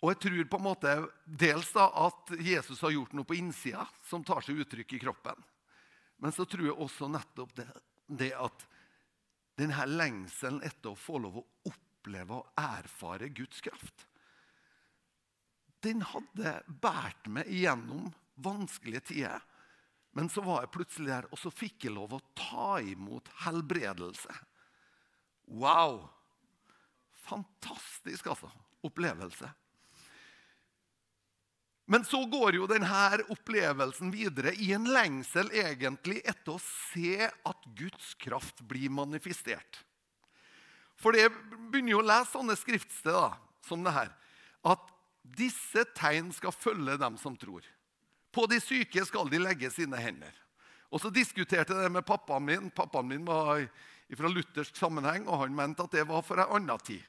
Og 0.00 0.14
jeg 0.14 0.20
tror 0.24 0.44
på 0.48 0.58
en 0.60 0.64
måte 0.64 0.92
dels 1.24 1.70
da 1.76 1.90
at 2.06 2.32
Jesus 2.40 2.80
har 2.80 2.94
gjort 2.94 3.12
noe 3.16 3.28
på 3.28 3.36
innsida 3.36 3.84
som 4.08 4.24
tar 4.24 4.40
seg 4.44 4.62
uttrykk 4.62 4.96
i 4.96 5.00
kroppen. 5.02 5.42
Men 6.20 6.32
så 6.32 6.46
tror 6.48 6.70
jeg 6.70 6.76
også 6.76 7.08
nettopp 7.12 7.52
det, 7.58 7.66
det 8.08 8.30
at 8.36 8.64
denne 9.60 9.84
lengselen 9.88 10.62
etter 10.64 10.92
å 10.92 10.98
få 10.98 11.20
lov 11.20 11.40
å 11.40 11.46
oppleve 11.68 12.38
og 12.38 12.60
erfare 12.60 13.28
Guds 13.28 13.60
kraft 13.64 14.06
Den 15.84 16.00
hadde 16.04 16.54
båret 16.80 17.28
meg 17.28 17.48
igjennom 17.48 18.10
vanskelige 18.40 19.00
tider. 19.12 19.40
Men 20.16 20.28
så 20.32 20.42
var 20.44 20.64
jeg 20.64 20.72
plutselig 20.74 21.08
der, 21.08 21.28
og 21.32 21.38
så 21.40 21.52
fikk 21.52 21.86
jeg 21.86 21.94
lov 21.94 22.16
å 22.16 22.24
ta 22.36 22.80
imot 22.84 23.30
helbredelse. 23.44 24.34
Wow! 25.48 26.02
Fantastisk, 27.28 28.28
altså. 28.32 28.50
Opplevelse. 28.84 29.48
Men 31.90 32.04
så 32.06 32.20
går 32.30 32.54
jo 32.54 32.68
denne 32.70 33.18
opplevelsen 33.34 34.12
videre 34.14 34.52
i 34.62 34.68
en 34.76 34.86
lengsel 34.94 35.48
egentlig 35.50 36.20
etter 36.22 36.54
å 36.54 36.62
se 36.62 37.26
at 37.26 37.64
Guds 37.74 38.12
kraft 38.22 38.62
blir 38.70 38.92
manifestert. 38.94 39.80
For 41.00 41.16
det 41.16 41.26
begynner 41.72 41.96
jo 41.96 42.02
å 42.04 42.06
lese 42.06 42.36
sånne 42.36 42.54
skriftsteder 42.60 43.34
som 43.66 43.82
det 43.82 43.96
her. 43.96 44.12
At 44.62 44.86
disse 45.24 45.82
tegn 45.98 46.30
skal 46.36 46.54
følge 46.54 46.94
dem 47.00 47.18
som 47.18 47.34
tror. 47.34 47.66
På 48.30 48.46
de 48.46 48.60
syke 48.62 49.02
skal 49.08 49.26
de 49.32 49.40
legge 49.42 49.72
sine 49.74 49.98
hender. 49.98 50.30
Og 50.94 51.02
Så 51.02 51.10
diskuterte 51.10 51.74
jeg 51.74 51.88
det 51.88 51.92
med 51.94 52.06
pappaen 52.06 52.46
min. 52.46 52.70
Pappaen 52.70 53.10
min 53.10 53.26
var 53.26 53.66
fra 54.14 54.30
luthersk 54.30 54.78
sammenheng, 54.78 55.26
og 55.26 55.42
han 55.42 55.54
mente 55.54 55.82
at 55.82 55.94
det 55.94 56.06
var 56.06 56.22
for 56.26 56.38
en 56.38 56.54
annen 56.54 56.86
tid. 56.86 57.02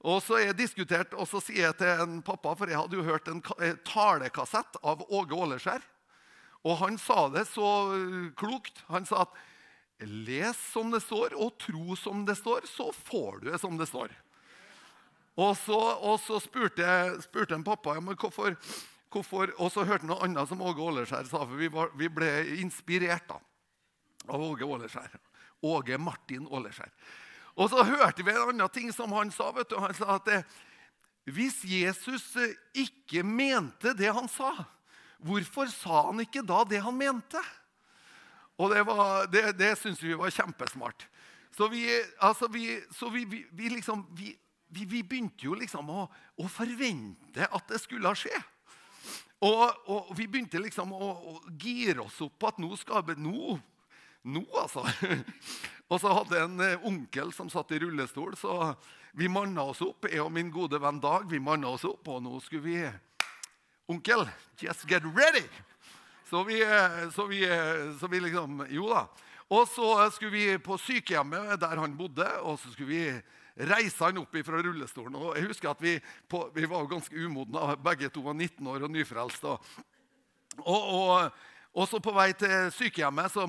Og 0.00 0.22
så 0.24 0.38
jeg 0.40 0.56
diskutert, 0.56 1.12
og 1.12 1.28
så 1.28 1.42
sier 1.44 1.66
jeg 1.68 1.76
til 1.82 2.02
en 2.06 2.20
pappa, 2.24 2.54
for 2.56 2.70
jeg 2.70 2.80
hadde 2.80 2.96
jo 2.96 3.04
hørt 3.04 3.28
en 3.28 3.42
talekassett 3.84 4.78
av 4.80 5.02
Åge 5.12 5.36
Åleskjær. 5.36 5.84
Og 6.64 6.78
han 6.80 6.96
sa 7.00 7.26
det 7.32 7.46
så 7.48 7.68
øh, 7.96 8.32
klokt. 8.36 8.82
Han 8.88 9.06
sa 9.08 9.24
at 9.26 9.36
les 10.00 10.56
som 10.72 10.92
det 10.92 11.02
står, 11.04 11.36
og 11.36 11.56
tro 11.60 11.96
som 12.00 12.24
det 12.28 12.38
står, 12.40 12.68
så 12.68 12.88
får 12.96 13.40
du 13.40 13.50
det 13.50 13.60
som 13.60 13.76
det 13.80 13.88
står. 13.88 14.12
Og 15.40 15.52
så, 15.56 15.78
og 15.78 16.16
så 16.20 16.40
spurte, 16.42 16.86
spurte 17.24 17.56
en 17.56 17.64
pappa 17.64 17.94
ja, 17.96 18.02
men 18.04 18.16
hvorfor, 18.18 18.56
hvorfor 19.12 19.52
Og 19.56 19.70
så 19.72 19.84
hørte 19.86 20.04
han 20.04 20.10
noe 20.12 20.24
annet 20.26 20.48
som 20.50 20.60
Åge 20.64 20.82
Åleskjær 20.84 21.28
sa, 21.28 21.44
for 21.44 21.56
vi, 21.60 21.68
var, 21.72 21.92
vi 21.96 22.08
ble 22.12 22.30
inspirert 22.60 23.28
da, 23.28 23.38
av 24.28 24.48
Åge 24.48 24.64
Åleskjær. 24.64 25.16
Åge 25.70 26.00
Martin 26.00 26.48
Åleskjær. 26.48 26.92
Og 27.58 27.70
så 27.72 27.84
hørte 27.84 28.24
vi 28.24 28.32
en 28.32 28.50
annen 28.50 28.72
ting 28.72 28.92
som 28.94 29.12
han 29.16 29.32
sa. 29.34 29.50
vet 29.52 29.70
du. 29.70 29.78
Han 29.80 29.94
sa 29.96 30.16
at 30.16 30.28
det, 30.28 30.42
hvis 31.30 31.62
Jesus 31.64 32.34
eh, 32.36 32.54
ikke 32.84 33.22
mente 33.26 33.94
det 33.96 34.12
han 34.12 34.28
sa, 34.30 34.52
hvorfor 35.20 35.70
sa 35.72 36.06
han 36.08 36.22
ikke 36.22 36.44
da 36.46 36.62
det 36.68 36.82
han 36.84 36.96
mente? 36.96 37.42
Og 38.60 38.74
Det, 38.74 38.84
var, 38.86 39.26
det, 39.32 39.56
det 39.56 39.72
syns 39.80 40.02
vi 40.02 40.12
var 40.14 40.30
kjempesmart. 40.30 41.06
Så 41.56 41.68
vi, 41.68 41.86
altså 42.20 42.48
vi, 42.48 42.78
så 42.92 43.08
vi, 43.08 43.24
vi, 43.24 43.68
liksom, 43.68 44.04
begynte 44.68 45.46
jo 45.46 45.56
liksom 45.56 45.88
å, 45.90 46.04
å, 46.36 46.48
forvente 46.48 47.48
at 47.48 47.72
det 47.72 47.80
skulle 47.80 48.12
skje. 48.14 48.36
Og, 49.40 49.64
og 49.88 50.12
vi 50.16 50.28
begynte 50.28 50.60
liksom 50.60 50.92
å, 50.92 51.08
å, 51.32 51.34
gire 51.56 52.04
oss 52.04 52.20
opp 52.20 52.36
på 52.38 52.50
at 52.50 52.60
nå 52.60 52.76
skal 52.76 53.16
nå, 53.16 53.56
nå 54.28 54.44
altså. 54.60 54.84
Og 55.90 55.98
så 55.98 56.12
hadde 56.14 56.36
jeg 56.36 56.46
en 56.46 56.62
eh, 56.62 56.86
onkel 56.86 57.32
som 57.34 57.48
satt 57.50 57.72
i 57.74 57.80
rullestol, 57.82 58.36
så 58.38 58.74
vi 59.18 59.26
manna 59.32 59.64
oss 59.72 59.80
opp. 59.82 60.06
Jeg 60.06 60.22
og 60.22 60.30
min 60.30 60.52
gode 60.54 60.78
venn 60.78 61.00
Dag 61.02 61.26
vi 61.30 61.40
manna 61.42 61.72
oss 61.74 61.86
opp, 61.88 62.06
og 62.12 62.22
nå 62.22 62.38
skulle 62.44 62.66
vi 62.66 62.76
Onkel, 63.90 64.22
just 64.62 64.86
get 64.86 65.02
ready! 65.02 65.42
Så 66.30 66.44
vi, 66.46 66.60
eh, 66.62 67.10
så 67.10 67.26
vi, 67.26 67.42
eh, 67.42 67.98
så 67.98 68.06
vi 68.06 68.20
liksom 68.22 68.66
Jo 68.70 68.86
da. 68.92 69.08
Og 69.50 69.66
så 69.66 70.10
skulle 70.14 70.30
vi 70.30 70.58
på 70.62 70.76
sykehjemmet 70.78 71.58
der 71.58 71.80
han 71.82 71.96
bodde, 71.98 72.28
og 72.46 72.54
så 72.62 72.70
skulle 72.70 72.92
vi 72.92 73.66
reise 73.66 74.04
han 74.04 74.20
opp 74.22 74.36
fra 74.46 74.60
rullestolen. 74.62 75.16
Og 75.18 75.34
jeg 75.36 75.48
husker 75.50 75.72
at 75.72 75.82
Vi, 75.82 75.96
på, 76.28 76.44
vi 76.54 76.68
var 76.70 76.86
ganske 76.86 77.16
umodne. 77.16 77.74
Begge 77.82 78.08
to 78.08 78.22
var 78.22 78.34
19 78.34 78.66
år 78.66 78.86
og 78.86 78.90
nyfrelst. 78.90 79.44
Og, 79.44 79.58
og, 80.62 81.32
og 81.70 81.86
så 81.86 82.00
På 82.02 82.12
vei 82.16 82.32
til 82.34 82.70
sykehjemmet 82.74 83.30
så, 83.30 83.44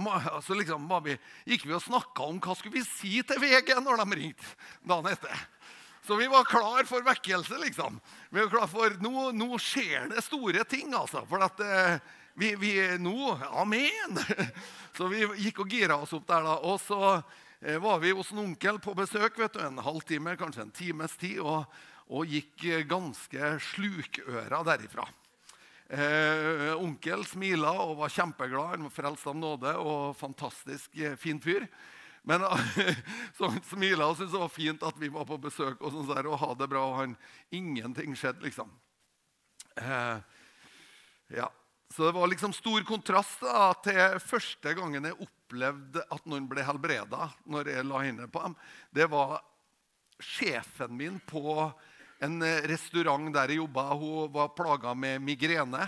så 0.45 0.57
liksom 0.57 0.85
vi, 1.05 1.15
gikk 1.49 1.65
vi 1.65 1.73
og 1.73 1.81
snakka 1.81 2.27
om 2.27 2.37
hva 2.41 2.53
skulle 2.57 2.77
vi 2.77 2.85
si 2.85 3.21
til 3.25 3.41
VG 3.41 3.73
når 3.81 4.03
de 4.03 4.19
ringte 4.19 4.51
dagen 4.85 5.09
etter. 5.09 5.47
Så 6.05 6.17
vi 6.17 6.27
var 6.29 6.45
klar 6.49 6.85
for 6.89 7.05
vekkelse, 7.05 7.57
liksom. 7.61 7.99
Vi 8.29 8.41
var 8.41 8.49
klar 8.49 8.69
for, 8.69 8.93
Nå, 9.01 9.31
nå 9.37 9.57
skjer 9.61 10.09
det 10.13 10.23
store 10.25 10.65
ting, 10.69 10.93
altså. 10.97 11.21
For 11.29 11.41
at 11.45 11.61
eh, 11.61 11.97
vi, 12.37 12.55
vi 12.61 12.73
Nå 13.01 13.35
Amen! 13.51 14.17
Så 14.97 15.07
vi 15.09 15.21
gikk 15.45 15.61
og 15.63 15.71
gira 15.71 15.97
oss 16.01 16.13
opp 16.17 16.25
der, 16.29 16.45
da. 16.45 16.57
Og 16.65 16.81
så 16.81 17.01
eh, 17.61 17.77
var 17.81 18.01
vi 18.01 18.13
hos 18.17 18.33
en 18.33 18.43
onkel 18.43 18.81
på 18.81 18.95
besøk 18.97 19.37
vet 19.39 19.55
du, 19.55 19.61
en 19.65 19.81
halvtime, 19.81 20.35
kanskje 20.37 20.65
en 20.65 20.73
times 20.75 21.13
tid, 21.21 21.39
og, 21.39 21.69
og 22.11 22.27
gikk 22.27 22.65
ganske 22.89 23.55
slukøra 23.71 24.65
derifra. 24.67 25.07
Eh, 25.91 26.71
onkel 26.79 27.25
smila 27.27 27.73
og 27.83 27.97
var 27.99 28.11
kjempeglad. 28.13 28.77
Han 28.77 28.85
var 28.87 28.93
frelst 28.95 29.27
av 29.27 29.35
nåde 29.35 29.73
og 29.75 30.13
fantastisk 30.15 30.95
eh, 30.95 31.17
fin 31.19 31.41
fyr. 31.43 31.65
Men 32.23 32.45
så 33.37 33.49
han 33.49 33.59
smila 33.67 34.07
og 34.07 34.15
syntes 34.15 34.31
det 34.31 34.43
var 34.43 34.53
fint 34.53 34.85
at 34.87 35.01
vi 35.01 35.09
var 35.11 35.27
på 35.27 35.39
besøk 35.41 35.81
og, 35.81 35.91
sånn 35.91 36.07
der, 36.13 36.29
og 36.31 36.39
ha 36.39 36.53
det 36.55 36.69
bra. 36.71 36.85
og 36.93 36.99
han, 37.01 37.17
Ingenting 37.51 38.15
skjedde, 38.15 38.45
liksom. 38.45 38.71
Eh, 39.75 40.39
ja. 41.35 41.51
Så 41.91 42.07
det 42.07 42.15
var 42.15 42.31
liksom 42.31 42.55
stor 42.55 42.87
kontrast 42.87 43.43
da, 43.43 43.73
til 43.83 44.19
første 44.23 44.71
gangen 44.77 45.09
jeg 45.09 45.19
opplevde 45.27 46.05
at 46.07 46.29
noen 46.29 46.47
ble 46.47 46.63
helbreda. 46.63 47.33
når 47.43 47.73
jeg 47.73 47.89
la 47.89 48.05
henne 48.05 48.31
på 48.31 48.45
dem. 48.45 48.55
Det 48.95 49.11
var 49.11 49.41
sjefen 50.23 50.95
min 50.95 51.19
på 51.27 51.67
en 52.21 52.41
eh, 52.45 52.61
restaurant 52.69 53.31
der 53.33 53.53
jeg 53.53 53.61
jobba. 53.61 53.87
Hun 53.97 54.29
var 54.33 54.53
plaga 54.55 54.93
med 54.97 55.21
migrene. 55.23 55.87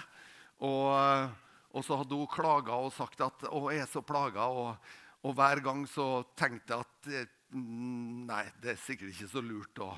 Og, 0.64 0.90
eh, 0.98 1.30
og, 1.74 1.86
så 1.86 1.98
hadde 2.00 2.18
hun 2.18 2.30
klaga 2.30 2.78
og 2.78 2.94
sagt 2.96 3.22
at 3.22 3.46
jeg 3.46 3.84
er 3.84 3.90
så 3.90 4.02
plaga'. 4.02 4.50
Og, 4.50 4.76
og, 5.24 5.34
hver 5.38 5.62
gang 5.64 5.86
så 5.90 6.24
tenkte 6.38 6.74
jeg 6.74 6.88
at 6.88 7.14
eh, 7.14 7.40
Nei, 7.54 8.48
det 8.64 8.72
er 8.72 8.80
sikkert 8.82 9.12
ikke 9.12 9.28
så 9.30 9.42
lurt 9.46 9.78
å 9.86 9.92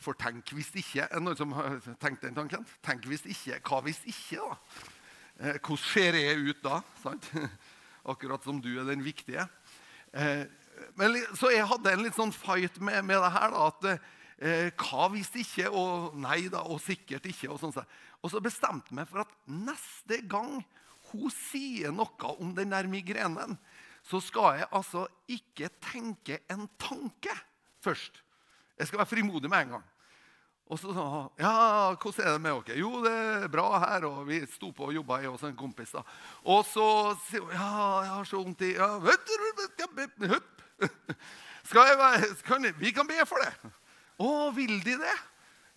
For 0.00 0.16
tenk 0.16 0.48
hvis 0.56 0.70
ikke. 0.80 1.02
Er 1.04 1.18
det 1.18 1.20
noen 1.26 1.36
som 1.36 1.50
har 1.52 1.74
tenkt 2.00 2.22
den 2.24 2.32
tanken? 2.32 2.62
Tenk 2.80 3.04
hvis 3.04 3.26
ikke. 3.28 3.58
Hva 3.68 3.82
hvis 3.84 4.00
ikke, 4.08 4.40
da? 4.40 5.50
Hvordan 5.58 5.82
ser 5.82 6.16
jeg 6.16 6.38
ut 6.40 6.62
da? 6.64 6.78
Sant? 7.02 7.28
Akkurat 8.14 8.48
som 8.48 8.62
du 8.64 8.70
er 8.80 8.88
den 8.88 9.04
viktige. 9.04 9.44
Men, 10.96 11.18
så 11.36 11.52
jeg 11.52 11.68
hadde 11.68 11.92
en 11.92 12.06
litt 12.06 12.16
sånn 12.16 12.32
fight 12.32 12.80
med, 12.80 13.04
med 13.04 13.20
det 13.20 13.34
her. 13.36 13.52
da, 13.52 13.68
at 13.68 14.08
Eh, 14.38 14.70
hva 14.78 15.08
hvis 15.10 15.32
ikke? 15.40 15.66
Og 15.74 16.14
nei 16.22 16.44
da, 16.52 16.62
og 16.70 16.78
sikkert 16.82 17.26
ikke. 17.26 17.50
Og, 17.50 17.58
sånn. 17.62 17.74
og 18.22 18.30
så 18.32 18.42
bestemte 18.42 18.92
jeg 18.92 19.00
meg 19.00 19.10
for 19.10 19.24
at 19.24 19.34
neste 19.50 20.22
gang 20.30 20.60
hun 21.10 21.32
sier 21.32 21.92
noe 21.94 22.34
om 22.36 22.52
den 22.54 22.74
der 22.74 22.88
migrenen, 22.90 23.56
så 24.06 24.20
skal 24.24 24.60
jeg 24.60 24.68
altså 24.72 25.06
ikke 25.28 25.70
tenke 25.82 26.42
en 26.52 26.68
tanke 26.80 27.34
først. 27.84 28.22
Jeg 28.78 28.88
skal 28.88 29.00
være 29.02 29.10
frimodig 29.10 29.50
med 29.50 29.66
en 29.66 29.78
gang. 29.78 29.86
Og 30.68 30.76
så 30.76 30.92
sa 30.92 31.04
han 31.08 31.28
ja, 31.40 31.52
hvordan 31.96 32.26
er 32.26 32.34
det 32.36 32.42
med 32.44 32.58
dere? 32.68 32.78
Jo, 32.78 32.90
det 33.02 33.12
er 33.16 33.48
bra 33.50 33.66
her. 33.82 34.04
Og 34.04 34.26
vi 34.28 34.42
sto 34.52 34.70
på 34.76 34.90
og 34.90 34.94
jobba, 34.94 35.22
jeg 35.22 35.32
og 35.32 35.44
en 35.48 35.56
kompis. 35.56 35.94
da. 35.96 36.04
Og 36.44 36.64
så 36.68 36.86
sier 37.26 37.42
hun 37.42 37.56
ja, 37.56 37.68
jeg 38.04 38.12
har 38.12 38.28
så 38.28 38.42
vondt 38.42 38.64
i 38.68 38.74
ja, 38.76 38.88
skal 41.68 41.88
jeg 41.88 41.98
være, 41.98 42.74
Vi 42.78 42.92
kan 42.92 43.08
be 43.08 43.26
for 43.26 43.40
det. 43.42 43.72
Å, 44.18 44.50
vil 44.56 44.80
de 44.82 44.96
det? 44.98 45.16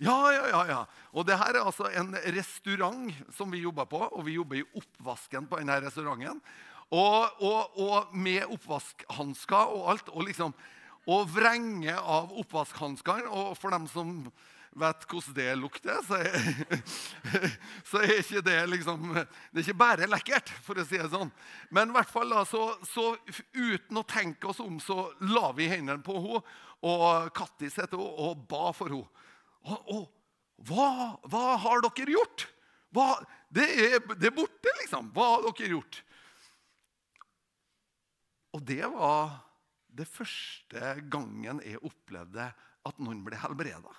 Ja, 0.01 0.17
ja, 0.33 0.45
ja. 0.49 0.61
ja. 0.65 0.81
Og 1.13 1.27
det 1.29 1.37
her 1.37 1.53
er 1.53 1.67
altså 1.67 1.89
en 1.93 2.15
restaurant 2.33 3.13
som 3.37 3.51
vi 3.53 3.61
jobber 3.61 3.85
på. 3.89 4.01
Og 4.09 4.25
vi 4.25 4.37
jobber 4.39 4.61
i 4.61 4.67
oppvasken 4.79 5.49
på 5.49 5.61
denne 5.61 5.77
restauranten. 5.83 6.41
Og, 6.91 7.43
og, 7.45 7.77
og 7.79 8.15
med 8.17 8.49
oppvaskhansker 8.49 9.75
og 9.77 9.91
alt. 9.93 10.09
Og 10.09 10.25
liksom, 10.31 10.55
og 11.05 11.29
vrenge 11.29 11.93
av 11.93 12.33
oppvaskhanskene. 12.41 13.29
Og 13.29 13.53
for 13.61 13.73
dem 13.77 13.85
som 13.93 14.15
vet 14.79 15.03
hvordan 15.09 15.35
det 15.35 15.47
lukter, 15.59 15.97
så 16.07 16.19
er, 16.21 16.35
så 17.89 18.01
er 18.03 18.13
ikke 18.21 18.43
det 18.45 18.59
liksom 18.71 19.09
Det 19.11 19.59
er 19.59 19.65
ikke 19.65 19.79
bare 19.81 20.07
lekkert, 20.09 20.51
for 20.63 20.79
å 20.79 20.85
si 20.87 20.99
det 20.99 21.09
sånn. 21.11 21.31
Men 21.73 21.91
i 21.91 21.97
hvert 21.97 22.11
fall 22.11 22.31
da, 22.31 22.45
så, 22.47 22.63
så 22.87 23.11
uten 23.53 23.99
å 23.99 24.07
tenke 24.07 24.51
oss 24.51 24.61
om, 24.63 24.79
så 24.83 25.09
la 25.33 25.51
vi 25.57 25.69
hendene 25.71 26.03
på 26.05 26.15
henne. 26.17 26.43
Og 26.81 27.27
Kattis 27.37 27.75
heter 27.77 27.99
hun, 27.99 28.09
og 28.09 28.47
ba 28.49 28.71
for 28.73 28.89
henne. 28.89 29.27
Og, 29.69 29.91
og 29.93 30.65
hva, 30.69 30.87
hva, 31.29 31.43
har 31.61 31.83
dere 31.85 32.15
gjort? 32.15 32.47
Hva, 32.95 33.13
det, 33.53 33.67
er, 33.69 33.99
det 34.15 34.31
er 34.31 34.35
borte, 34.35 34.73
liksom. 34.81 35.11
Hva 35.15 35.35
har 35.35 35.45
dere 35.49 35.75
gjort? 35.75 36.01
Og 38.55 38.63
det 38.67 38.83
var 38.91 39.37
det 39.91 40.07
første 40.07 40.95
gangen 41.11 41.59
jeg 41.65 41.81
opplevde 41.83 42.47
at 42.87 43.03
noen 43.03 43.21
ble 43.25 43.37
helbreda. 43.39 43.93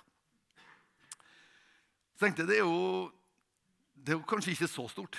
Så 2.23 2.29
tenkte 2.29 2.45
jeg, 2.45 2.53
det 2.53 2.59
er, 2.61 2.67
jo, 2.69 3.09
det 3.99 4.13
er 4.13 4.15
jo 4.15 4.23
kanskje 4.23 4.53
ikke 4.53 4.67
så 4.71 4.85
stort. 4.87 5.17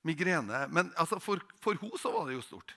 Migrene. 0.00 0.62
Men 0.72 0.88
altså, 0.96 1.18
for, 1.20 1.42
for 1.60 1.76
henne 1.76 1.98
så 2.00 2.08
var 2.14 2.22
det 2.24 2.38
jo 2.38 2.44
stort. 2.46 2.70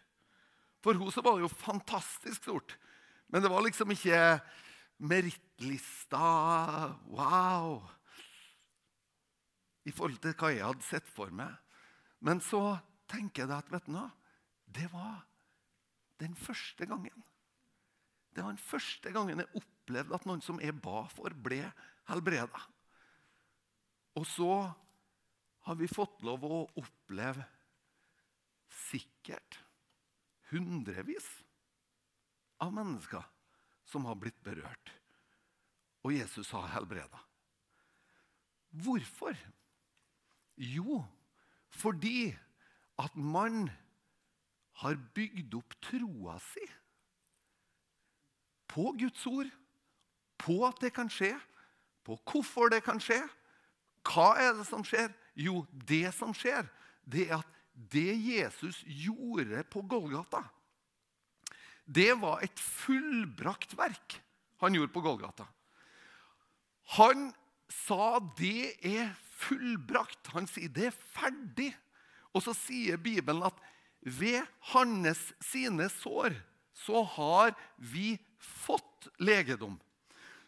For 0.83 0.91
henne 0.91 1.13
så 1.15 1.21
var 1.23 1.37
det 1.37 1.45
jo 1.45 1.49
fantastisk 1.53 2.41
stort. 2.43 2.73
Men 3.31 3.45
det 3.45 3.51
var 3.53 3.63
liksom 3.63 3.93
ikke 3.95 4.19
merittlista 5.07 6.19
Wow! 7.07 7.77
I 9.87 9.93
forhold 9.95 10.19
til 10.19 10.35
hva 10.35 10.49
jeg 10.51 10.65
hadde 10.65 10.87
sett 10.89 11.07
for 11.07 11.31
meg. 11.31 11.53
Men 12.19 12.43
så 12.43 12.59
tenker 13.07 13.45
jeg 13.45 13.53
at 13.55 13.71
vet 13.71 13.87
du 13.87 13.93
noe, 13.95 14.09
det 14.67 14.89
var 14.91 15.21
den 16.19 16.35
første 16.35 16.89
gangen. 16.91 17.23
Det 18.35 18.43
var 18.43 18.51
den 18.51 18.59
første 18.65 19.15
gangen 19.15 19.45
jeg 19.45 19.63
opplevde 19.63 20.19
at 20.19 20.27
noen 20.27 20.43
som 20.43 20.59
jeg 20.59 20.75
ba 20.83 21.05
for, 21.15 21.31
ble 21.47 21.61
helbreda. 22.11 22.65
Og 24.17 24.25
så 24.27 24.51
har 25.67 25.77
vi 25.77 25.89
fått 25.91 26.21
lov 26.25 26.45
å 26.47 26.61
oppleve 26.79 27.45
sikkert 28.89 29.59
hundrevis 30.49 31.27
av 32.63 32.73
mennesker 32.73 33.25
som 33.89 34.07
har 34.09 34.17
blitt 34.19 34.39
berørt. 34.45 34.93
Og 36.05 36.15
Jesus 36.15 36.51
har 36.55 36.71
helbreda. 36.73 37.19
Hvorfor? 38.69 39.35
Jo, 40.59 41.01
fordi 41.69 42.31
at 42.99 43.15
man 43.15 43.69
har 44.81 44.99
bygd 45.15 45.55
opp 45.59 45.75
troa 45.83 46.37
si 46.51 46.65
på 48.69 48.91
Guds 48.99 49.25
ord, 49.27 49.49
på 50.39 50.59
at 50.67 50.77
det 50.83 50.91
kan 50.93 51.09
skje, 51.11 51.31
på 52.05 52.15
hvorfor 52.29 52.69
det 52.71 52.83
kan 52.85 53.01
skje. 53.01 53.17
Hva 54.07 54.33
er 54.39 54.53
det 54.57 54.67
som 54.69 54.83
skjer? 54.85 55.11
Jo, 55.39 55.63
det 55.87 56.09
som 56.15 56.33
skjer, 56.35 56.67
det 57.03 57.29
er 57.29 57.39
at 57.39 57.57
det 57.93 58.11
Jesus 58.19 58.81
gjorde 58.83 59.63
på 59.71 59.83
Golgata, 59.87 60.43
det 61.89 62.11
var 62.21 62.43
et 62.45 62.59
fullbrakt 62.59 63.73
verk 63.79 64.19
han 64.59 64.75
gjorde 64.75 64.93
på 64.93 65.01
Golgata. 65.01 65.47
Han 66.99 67.29
sa 67.71 68.19
det 68.37 68.75
er 68.85 69.13
fullbrakt. 69.39 70.31
Han 70.35 70.49
sier 70.49 70.71
det 70.73 70.89
er 70.89 70.97
ferdig. 71.15 71.69
Og 72.35 72.43
så 72.45 72.53
sier 72.57 72.99
Bibelen 73.01 73.45
at 73.47 73.57
ved 74.03 74.43
hans 74.73 75.21
sine 75.43 75.89
sår 75.91 76.35
så 76.77 77.03
har 77.15 77.53
vi 77.77 78.17
fått 78.39 79.09
legedom. 79.19 79.77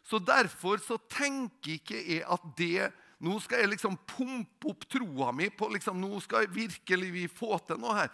Så 0.04 0.20
Derfor 0.20 0.82
så 0.82 0.98
tenker 1.12 1.78
ikke 1.78 2.00
jeg 2.00 2.26
at 2.26 2.46
det 2.58 2.92
Nå 3.22 3.38
skal 3.44 3.62
jeg 3.62 3.76
liksom 3.76 4.00
pumpe 4.10 4.72
opp 4.72 4.88
troa 4.90 5.30
mi 5.36 5.52
på 5.54 5.70
liksom, 5.74 6.00
Nå 6.02 6.20
skal 6.26 6.46
jeg 6.46 6.56
virkelig 6.56 7.12
vi 7.14 7.26
få 7.30 7.60
til 7.68 7.82
noe 7.82 8.00
her. 8.00 8.14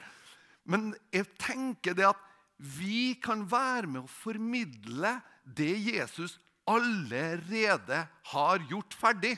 Men 0.67 0.91
jeg 1.15 1.30
tenker 1.39 1.96
det 1.96 2.10
at 2.10 2.24
vi 2.58 3.15
kan 3.24 3.46
være 3.48 3.88
med 3.88 4.04
å 4.04 4.12
formidle 4.12 5.13
det 5.46 5.76
Jesus 5.93 6.39
allerede 6.67 8.02
har 8.34 8.65
gjort 8.67 8.98
ferdig. 8.98 9.38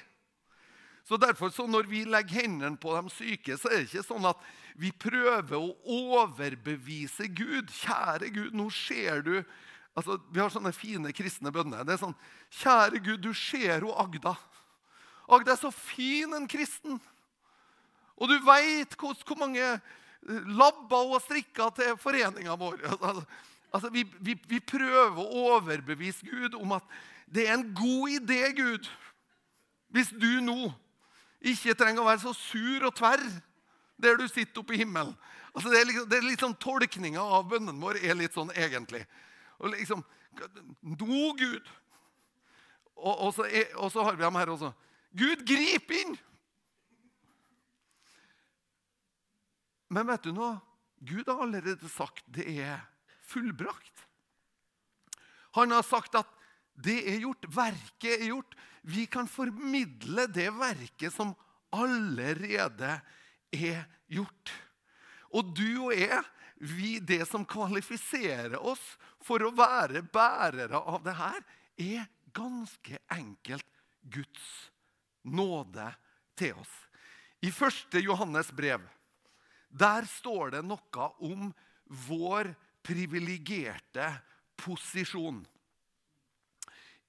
Så 1.05 1.17
derfor, 1.17 1.49
så 1.49 1.67
Når 1.67 1.83
vi 1.89 2.03
legger 2.05 2.41
hendene 2.41 2.77
på 2.77 2.93
de 2.93 3.09
syke, 3.09 3.57
så 3.57 3.69
er 3.69 3.81
det 3.81 3.89
ikke 3.89 4.05
sånn 4.05 4.25
at 4.29 4.41
vi 4.77 4.91
prøver 4.93 5.57
å 5.57 5.73
overbevise 5.83 7.27
Gud. 7.33 7.71
Kjære 7.73 8.29
Gud, 8.29 8.53
nå 8.53 8.69
ser 8.69 9.23
du 9.25 9.33
altså, 9.97 10.19
Vi 10.31 10.39
har 10.39 10.53
sånne 10.53 10.73
fine 10.73 11.13
kristne 11.13 11.51
bønner. 11.51 11.81
Det 11.85 11.95
er 11.95 12.03
sånn 12.03 12.17
Kjære 12.61 13.01
Gud, 13.01 13.25
du 13.25 13.33
ser 13.33 13.85
jo 13.85 13.93
Agda. 13.97 14.35
Agda 15.29 15.53
er 15.53 15.61
så 15.61 15.71
fin 15.71 16.33
en 16.33 16.47
kristen. 16.49 16.97
Og 18.19 18.31
du 18.31 18.35
veit 18.43 18.95
hvor, 18.99 19.37
mange 19.39 19.61
eh, 19.61 19.79
hun 20.25 20.57
har 20.59 21.23
strikka 21.23 21.69
til 21.75 21.97
foreninga 22.01 22.57
vår. 22.59 22.81
Altså, 22.99 23.23
altså, 23.73 23.89
vi, 23.93 24.03
vi, 24.19 24.35
vi 24.49 24.59
prøver 24.59 25.19
å 25.21 25.45
overbevise 25.53 26.25
Gud 26.25 26.57
om 26.57 26.73
at 26.79 26.83
det 27.29 27.45
er 27.47 27.59
en 27.59 27.67
god 27.77 28.09
idé, 28.09 28.41
Gud, 28.57 28.87
hvis 29.93 30.09
du 30.09 30.41
nå 30.41 30.71
ikke 31.39 31.75
trenger 31.77 32.01
å 32.01 32.09
være 32.09 32.23
så 32.23 32.33
sur 32.33 32.87
og 32.89 32.95
tverr 32.97 33.21
der 34.01 34.17
du 34.17 34.25
sitter 34.27 34.63
oppe 34.63 34.73
i 34.75 34.81
himmelen. 34.81 35.13
Altså 35.53 35.69
det, 35.69 35.79
er 35.79 35.87
liksom, 35.89 36.07
det 36.09 36.17
er 36.17 36.25
litt 36.25 36.43
sånn 36.43 36.57
Tolkninga 36.61 37.21
av 37.21 37.47
bønnen 37.51 37.79
vår 37.81 38.01
er 38.01 38.17
litt 38.17 38.35
sånn 38.35 38.51
egentlig. 38.55 39.03
Og 39.59 39.73
liksom 39.75 40.05
Nå, 40.39 41.33
Gud! 41.35 41.65
Og, 42.95 43.13
og, 43.13 43.31
så 43.35 43.47
er, 43.47 43.71
og, 43.75 43.89
så 43.91 44.03
har 44.05 44.15
vi 44.15 44.23
ham 44.23 44.37
her 44.39 44.51
også. 44.53 44.69
Gud, 45.17 45.45
grip 45.47 45.91
inn! 45.91 46.17
Men 49.89 50.05
vet 50.09 50.27
du 50.27 50.33
noe? 50.35 50.59
Gud 51.01 51.29
har 51.31 51.41
allerede 51.41 51.89
sagt 51.89 52.25
det 52.29 52.45
er 52.59 52.83
fullbrakt. 53.25 54.05
Han 55.57 55.73
har 55.73 55.85
sagt 55.87 56.17
at 56.19 56.29
det 56.79 56.99
er 57.09 57.23
gjort, 57.23 57.47
verket 57.51 58.19
er 58.19 58.29
gjort. 58.29 58.53
Vi 58.85 59.07
kan 59.11 59.27
formidle 59.27 60.27
det 60.31 60.49
verket 60.55 61.13
som 61.15 61.33
allerede 61.75 62.99
er 63.55 63.81
gjort. 64.11 64.53
Og 65.33 65.53
du 65.57 65.89
og 65.89 65.93
jeg, 65.95 66.21
vi, 66.59 66.97
det 66.99 67.23
som 67.29 67.47
kvalifiserer 67.47 68.57
oss 68.59 68.81
for 69.25 69.43
å 69.43 69.53
være 69.55 70.03
bærere 70.13 70.79
av 70.79 71.03
det 71.05 71.15
her, 71.17 71.39
er 71.79 72.09
ganske 72.35 72.99
enkelt 73.15 73.67
Guds 74.11 74.69
nåde 75.23 75.87
til 76.39 76.53
oss. 76.59 76.75
I 77.41 77.51
1. 77.51 77.99
Johannes 78.03 78.51
brev 78.51 78.83
der 79.69 80.05
står 80.09 80.55
det 80.55 80.63
noe 80.65 81.07
om 81.21 81.51
vår 82.07 82.49
privilegerte 82.85 84.07
posisjon. 84.57 85.43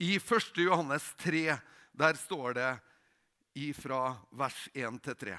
I 0.00 0.16
1. 0.20 0.60
Johannes 0.60 1.06
3 1.24 1.56
der 1.92 2.18
står 2.20 2.54
det 2.58 2.70
fra 3.76 4.16
vers 4.30 4.68
1 4.74 5.00
til 5.04 5.16
3. 5.24 5.38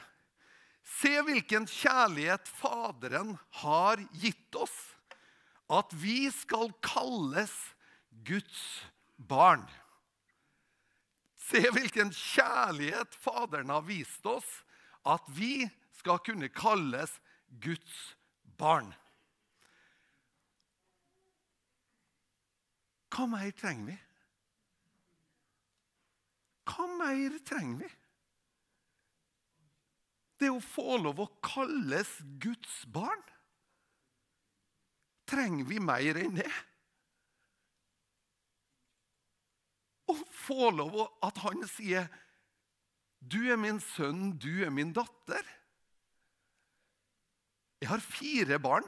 Se 0.83 1.13
hvilken 1.25 1.67
kjærlighet 1.69 2.49
Faderen 2.49 3.35
har 3.61 4.01
gitt 4.17 4.55
oss, 4.57 4.73
at 5.71 5.93
vi 5.93 6.25
skal 6.33 6.73
kalles 6.83 7.53
Guds 8.27 8.81
barn. 9.15 9.63
Se 11.51 11.59
hvilken 11.75 12.13
kjærlighet 12.15 13.15
Faderen 13.19 13.71
har 13.73 13.83
vist 13.83 14.25
oss, 14.29 14.47
at 15.03 15.25
vi 15.35 15.65
skal 15.99 16.21
kunne 16.23 16.47
kalles 16.53 17.17
Guds 17.61 17.97
barn. 18.57 18.93
Hva 23.11 23.27
mer 23.27 23.51
trenger 23.59 23.91
vi? 23.91 23.97
Hva 26.71 26.87
mer 26.95 27.35
trenger 27.43 27.81
vi? 27.83 27.89
Det 30.41 30.49
å 30.49 30.63
få 30.63 30.95
lov 31.03 31.19
å 31.19 31.27
kalles 31.43 32.15
Guds 32.41 32.81
barn. 32.89 33.19
Trenger 35.29 35.67
vi 35.67 35.83
mer 35.83 36.17
enn 36.23 36.39
det? 36.39 36.51
Å 40.11 40.17
få 40.43 40.69
lov 40.75 40.99
at 41.23 41.37
han 41.45 41.63
sier 41.67 42.09
'Du 43.21 43.51
er 43.51 43.57
min 43.57 43.79
sønn, 43.79 44.37
du 44.37 44.63
er 44.65 44.69
min 44.69 44.93
datter'. 44.93 45.47
Jeg 47.81 47.89
har 47.89 47.99
fire 47.99 48.59
barn. 48.59 48.85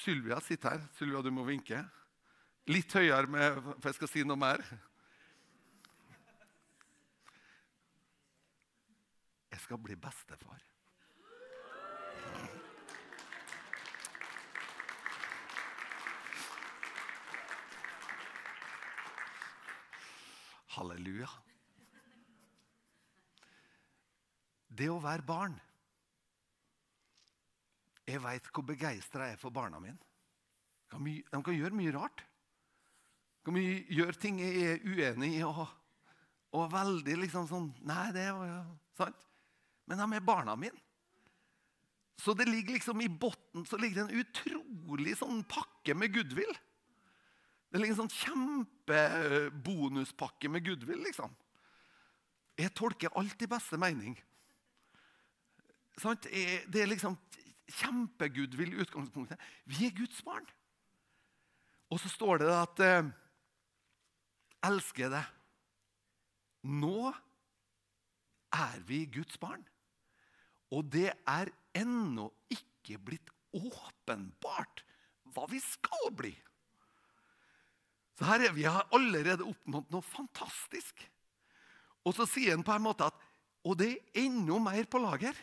Sylvia 0.00 0.40
sitter 0.40 0.70
her. 0.76 0.88
Sylvia, 0.96 1.22
du 1.22 1.30
må 1.30 1.44
vinke. 1.44 1.80
Litt 2.68 2.92
høyere, 2.92 3.26
med, 3.26 3.60
for 3.80 3.88
jeg 3.88 3.98
skal 3.98 4.08
si 4.08 4.24
noe 4.24 4.36
mer. 4.40 4.64
Jeg 9.50 9.60
skal 9.64 9.80
bli 9.80 9.96
bestefar. 9.96 10.69
Halleluja. 20.76 21.28
Det 24.70 24.86
å 24.86 25.00
være 25.02 25.26
barn 25.26 25.56
Jeg 28.06 28.22
veit 28.22 28.46
hvor 28.54 28.64
begeistra 28.66 29.26
jeg 29.28 29.36
er 29.36 29.40
for 29.40 29.54
barna 29.54 29.78
mine. 29.82 29.98
De 30.90 31.20
kan 31.30 31.54
gjøre 31.54 31.76
mye 31.78 31.94
rart. 31.94 32.24
De 33.40 33.52
kan 33.52 33.58
gjøre 33.60 34.18
ting 34.18 34.40
jeg 34.42 34.64
er 34.66 34.80
uenig 34.82 35.36
i. 35.36 35.42
Og, 35.46 35.62
og 36.58 36.72
veldig 36.72 37.18
liksom 37.22 37.46
sånn 37.50 37.68
Nei, 37.86 38.08
det 38.16 38.26
var 38.34 38.48
jo 38.50 38.62
sant. 38.98 39.28
Men 39.86 40.02
de 40.02 40.18
er 40.18 40.26
barna 40.26 40.56
mine. 40.58 40.78
Så 42.20 42.34
det 42.36 42.48
ligger 42.50 42.76
liksom 42.76 43.00
i 43.00 43.08
bunnen 43.08 43.64
en 43.64 44.18
utrolig 44.20 45.14
sånn 45.16 45.40
pakke 45.48 45.94
med 45.96 46.12
goodwill. 46.14 46.52
Det 47.70 47.78
ligger 47.78 47.94
en 47.94 48.02
sånn 48.02 48.18
kjempebonuspakke 48.18 50.46
med 50.50 50.66
goodwill. 50.66 51.02
liksom. 51.06 51.30
Jeg 52.58 52.74
tolker 52.76 53.16
alt 53.16 53.42
i 53.42 53.46
beste 53.50 53.76
mening. 53.80 54.14
Det 56.00 56.80
er 56.80 56.86
liksom 56.90 57.14
kjempegoodwill 57.70 58.72
i 58.74 58.80
utgangspunktet. 58.82 59.38
Vi 59.64 59.86
er 59.86 59.96
Guds 59.96 60.22
barn. 60.26 60.46
Og 61.90 62.00
så 62.02 62.08
står 62.10 62.38
det 62.42 62.50
at 62.54 62.80
eh, 62.86 63.04
Elsker 64.66 65.08
det. 65.08 65.24
Nå 66.68 67.08
er 68.52 68.82
vi 68.84 69.06
Guds 69.08 69.38
barn. 69.40 69.64
Og 70.70 70.84
det 70.92 71.12
er 71.26 71.50
ennå 71.74 72.30
ikke 72.52 72.98
blitt 73.00 73.30
åpenbart 73.56 74.84
hva 75.32 75.46
vi 75.50 75.60
skal 75.64 76.12
bli. 76.16 76.34
Så 78.20 78.26
her 78.28 78.42
er 78.44 78.52
vi 78.52 78.66
allerede 78.68 79.46
oppnådd 79.48 79.86
noe 79.88 80.04
fantastisk. 80.04 80.98
Og 82.04 82.12
så 82.12 82.26
sier 82.28 82.52
han 82.52 82.64
på 82.66 82.74
en 82.76 82.84
måte 82.84 83.08
at 83.08 83.26
Og 83.64 83.76
det 83.76 83.90
er 83.92 84.22
enda 84.22 84.56
mer 84.56 84.86
på 84.88 84.96
lager. 85.02 85.36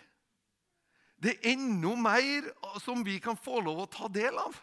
Det 1.21 1.35
er 1.35 1.51
enda 1.53 1.91
mer 1.93 2.47
som 2.81 3.03
vi 3.05 3.19
kan 3.21 3.37
få 3.37 3.59
lov 3.61 3.83
å 3.83 3.89
ta 3.93 4.07
del 4.09 4.33
av. 4.41 4.57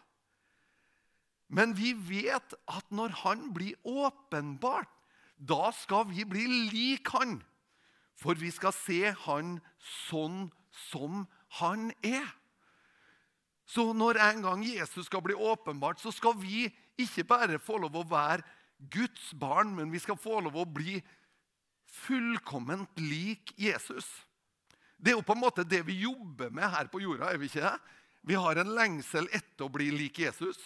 Men 1.47 1.71
vi 1.79 1.93
vet 1.95 2.57
at 2.67 2.91
når 2.91 3.15
han 3.21 3.53
blir 3.55 3.79
åpenbart, 3.87 4.91
da 5.39 5.71
skal 5.71 6.09
vi 6.11 6.27
bli 6.27 6.49
lik 6.73 7.13
han. 7.15 7.37
For 8.19 8.35
vi 8.35 8.51
skal 8.51 8.75
se 8.75 9.15
han 9.23 9.61
sånn 10.09 10.49
som 10.91 11.29
han 11.61 11.93
er. 12.03 12.27
Så 13.71 13.93
når 13.95 14.19
en 14.19 14.43
gang 14.43 14.67
Jesus 14.67 15.07
skal 15.07 15.23
bli 15.23 15.39
åpenbart, 15.39 16.03
så 16.03 16.11
skal 16.11 16.35
vi 16.43 16.67
ikke 17.01 17.27
bare 17.29 17.61
få 17.63 17.79
lov 17.83 17.97
å 17.99 18.07
være 18.09 18.45
Guds 18.91 19.33
barn, 19.39 19.73
men 19.77 19.93
vi 19.93 20.01
skal 20.03 20.19
få 20.21 20.41
lov 20.45 20.57
å 20.61 20.67
bli 20.69 20.99
fullkomment 22.05 23.01
lik 23.01 23.55
Jesus. 23.61 24.07
Det 24.97 25.13
er 25.13 25.19
jo 25.19 25.27
på 25.27 25.35
en 25.37 25.43
måte 25.43 25.67
det 25.67 25.83
vi 25.87 26.01
jobber 26.05 26.53
med 26.55 26.69
her 26.71 26.89
på 26.91 27.03
jorda. 27.03 27.33
er 27.33 27.39
Vi 27.39 27.51
ikke 27.51 27.65
det? 27.65 27.77
Vi 28.25 28.35
har 28.41 28.57
en 28.57 28.73
lengsel 28.75 29.29
etter 29.37 29.67
å 29.67 29.73
bli 29.73 29.91
lik 29.93 30.19
Jesus. 30.23 30.59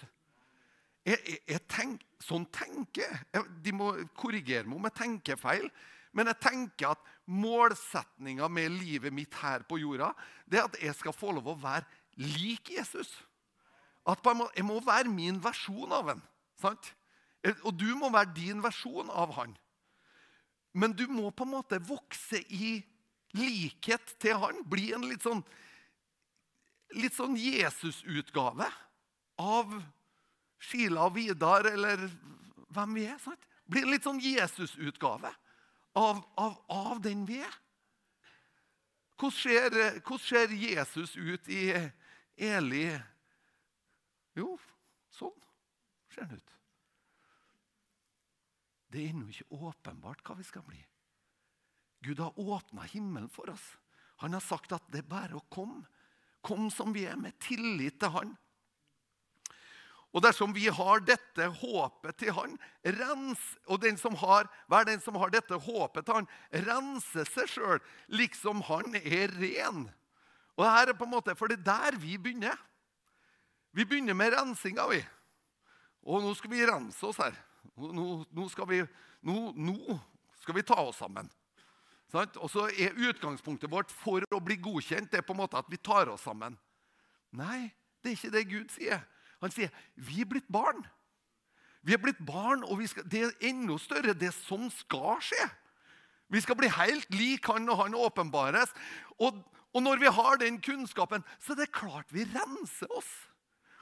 Jeg, 1.02 1.18
jeg, 1.24 1.40
jeg 1.48 1.62
tenk, 1.70 2.02
sånn 2.22 2.46
tenker 2.54 3.02
jeg. 3.08 3.46
De 3.64 3.72
må 3.74 3.92
korrigere 4.18 4.68
meg 4.68 4.78
om 4.78 4.86
jeg 4.86 4.98
tenker 5.00 5.40
feil. 5.40 5.66
Men 6.14 6.30
jeg 6.30 6.40
tenker 6.44 6.92
at 6.92 7.08
målsetninga 7.28 8.48
med 8.50 8.72
livet 8.78 9.14
mitt 9.14 9.34
her 9.42 9.64
på 9.68 9.80
jorda 9.82 10.14
det 10.48 10.60
er 10.60 10.68
at 10.68 10.78
jeg 10.80 10.96
skal 10.96 11.16
få 11.16 11.34
lov 11.36 11.50
å 11.52 11.58
være 11.60 11.84
lik 12.38 12.72
Jesus. 12.72 13.10
At 14.08 14.24
Jeg 14.56 14.64
må 14.64 14.80
være 14.80 15.10
min 15.12 15.42
versjon 15.44 15.92
av 15.92 16.08
han. 16.08 16.22
Sant? 16.60 16.94
Og 17.62 17.72
du 17.78 17.94
må 17.94 18.10
være 18.10 18.34
din 18.34 18.62
versjon 18.62 19.10
av 19.10 19.34
han. 19.36 19.56
Men 20.72 20.92
du 20.92 21.06
må 21.10 21.30
på 21.30 21.44
en 21.44 21.54
måte 21.56 21.78
vokse 21.82 22.40
i 22.48 22.78
likhet 23.36 24.16
til 24.20 24.38
han. 24.40 24.62
Bli 24.68 24.92
en 24.96 25.06
litt 25.08 25.24
sånn, 25.24 25.42
litt 26.96 27.16
sånn 27.16 27.36
Jesus-utgave 27.36 28.68
av 29.38 29.76
Sheila 30.58 31.06
og 31.06 31.16
Vidar 31.18 31.68
eller 31.70 32.08
hvem 32.74 32.96
vi 32.98 33.06
er. 33.08 33.18
sant? 33.22 33.44
Bli 33.68 33.84
en 33.84 33.92
litt 33.92 34.06
sånn 34.06 34.20
Jesus-utgave 34.22 35.30
av, 35.98 36.22
av, 36.36 36.58
av, 36.72 36.98
den 37.04 37.24
vi 37.28 37.42
er. 37.44 37.56
Hvordan 39.18 39.34
ser, 39.34 39.78
hvordan 40.06 40.22
ser 40.22 40.54
Jesus 40.54 41.16
ut 41.16 41.48
i 41.50 41.72
Eli? 42.38 42.86
Jo, 44.38 44.54
sånn 45.14 45.34
ser 46.14 46.28
den 46.28 46.40
ut. 46.40 46.54
Det 48.88 49.02
er 49.02 49.12
ennå 49.12 49.28
ikke 49.28 49.58
åpenbart 49.68 50.24
hva 50.24 50.38
vi 50.38 50.46
skal 50.46 50.64
bli. 50.64 50.80
Gud 52.06 52.20
har 52.22 52.38
åpna 52.38 52.86
himmelen 52.88 53.28
for 53.32 53.50
oss. 53.52 53.74
Han 54.22 54.34
har 54.34 54.42
sagt 54.42 54.72
at 54.72 54.86
det 54.92 55.02
er 55.02 55.10
bare 55.10 55.38
å 55.38 55.46
komme. 55.52 55.84
Kom 56.46 56.70
som 56.70 56.94
vi 56.94 57.04
er, 57.10 57.18
med 57.18 57.36
tillit 57.42 57.98
til 58.00 58.12
Han. 58.14 58.36
Og 60.14 60.22
dersom 60.24 60.54
vi 60.56 60.68
har 60.72 61.02
dette 61.04 61.48
håpet 61.60 62.16
til 62.22 62.32
Han, 62.36 62.54
rens, 62.96 63.42
og 63.66 63.82
den 63.82 63.98
som 64.00 64.16
har, 64.22 64.48
hver 64.70 64.86
den 64.88 65.02
som 65.04 65.18
har 65.20 65.34
dette 65.34 65.58
håpet 65.66 66.06
til 66.06 66.20
Han, 66.20 66.30
renser 66.64 67.28
seg 67.28 67.50
sjøl 67.50 67.82
liksom 68.14 68.62
Han 68.70 68.96
er 69.02 69.34
ren. 69.36 69.84
Og 70.56 70.64
det 70.64 70.72
er 70.80 70.96
på 70.96 71.06
en 71.06 71.14
måte, 71.18 71.36
For 71.38 71.50
det 71.50 71.60
er 71.60 71.68
der 71.68 72.00
vi 72.00 72.16
begynner. 72.16 72.56
Vi 73.72 73.84
begynner 73.84 74.16
med 74.16 74.32
rensinga, 74.34 74.86
vi. 74.90 75.00
Og 76.08 76.22
nå 76.24 76.32
skal 76.38 76.52
vi 76.52 76.66
rense 76.66 77.04
oss 77.06 77.20
her. 77.20 77.36
Nå, 77.76 78.24
nå, 78.24 78.46
skal, 78.50 78.68
vi, 78.70 78.80
nå, 79.26 79.36
nå 79.54 79.98
skal, 80.40 80.56
vi, 80.56 80.64
ta 80.66 80.78
oss 80.80 81.00
sammen. 81.02 81.28
Sant? 82.10 82.38
Og 82.40 82.50
så 82.50 82.68
er 82.72 82.96
utgangspunktet 83.10 83.70
vårt 83.70 83.92
for 83.92 84.24
å 84.32 84.40
bli 84.42 84.56
godkjent 84.62 85.12
det 85.12 85.20
er 85.20 85.26
på 85.26 85.36
en 85.36 85.42
måte 85.42 85.60
at 85.60 85.68
vi 85.70 85.80
tar 85.80 86.08
oss 86.10 86.24
sammen. 86.26 86.56
Nei, 87.36 87.68
det 88.00 88.10
er 88.10 88.16
ikke 88.16 88.34
det 88.34 88.44
Gud 88.48 88.72
sier. 88.72 89.04
Han 89.42 89.52
sier 89.54 89.70
vi 89.94 90.22
er 90.24 90.30
blitt 90.30 90.48
barn. 90.50 90.80
Vi 91.84 91.94
er 91.94 92.00
blitt 92.02 92.18
barn, 92.26 92.64
og 92.66 92.80
skal, 92.90 93.06
det 93.06 93.22
er 93.22 93.48
enda 93.50 93.76
større, 93.80 94.16
det 94.16 94.32
som 94.34 94.66
skal 94.74 95.20
skje. 95.24 95.44
Vi 96.28 96.40
skal 96.44 96.58
bli 96.58 96.68
helt 96.72 97.08
lik 97.14 97.46
han 97.48 97.68
og 97.70 97.78
han 97.84 97.94
åpenbares. 97.96 98.72
Og, 99.20 99.38
og 99.72 99.84
når 99.84 100.02
vi 100.02 100.10
har 100.12 100.40
den 100.40 100.58
kunnskapen, 100.60 101.24
så 101.40 101.54
er 101.54 101.62
det 101.62 101.72
klart 101.76 102.10
vi 102.12 102.26
renser 102.28 102.90
oss. 102.96 103.08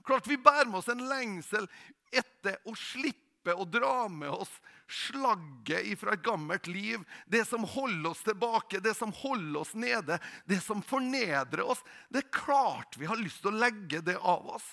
Klart 0.06 0.26
vi 0.30 0.38
bærer 0.38 0.70
med 0.70 0.78
oss 0.80 0.90
en 0.92 1.06
lengsel 1.10 1.66
etter 2.14 2.60
å 2.64 2.74
slippe 2.78 3.54
å 3.54 3.66
dra 3.66 4.06
med 4.10 4.30
oss 4.30 4.52
slagget 4.86 5.98
fra 5.98 6.14
et 6.14 6.22
gammelt 6.22 6.66
liv. 6.70 7.02
Det 7.26 7.44
som 7.46 7.66
holder 7.66 8.10
oss 8.10 8.22
tilbake, 8.26 8.80
det 8.82 8.94
som 8.94 9.12
holder 9.14 9.60
oss 9.60 9.74
nede, 9.74 10.18
det 10.46 10.60
som 10.62 10.82
fornedrer 10.82 11.64
oss. 11.66 11.82
Det 12.08 12.22
er 12.22 12.34
klart 12.34 12.98
vi 12.98 13.10
har 13.10 13.18
lyst 13.18 13.42
til 13.42 13.50
å 13.54 13.60
legge 13.60 14.02
det 14.06 14.16
av 14.18 14.46
oss. 14.56 14.66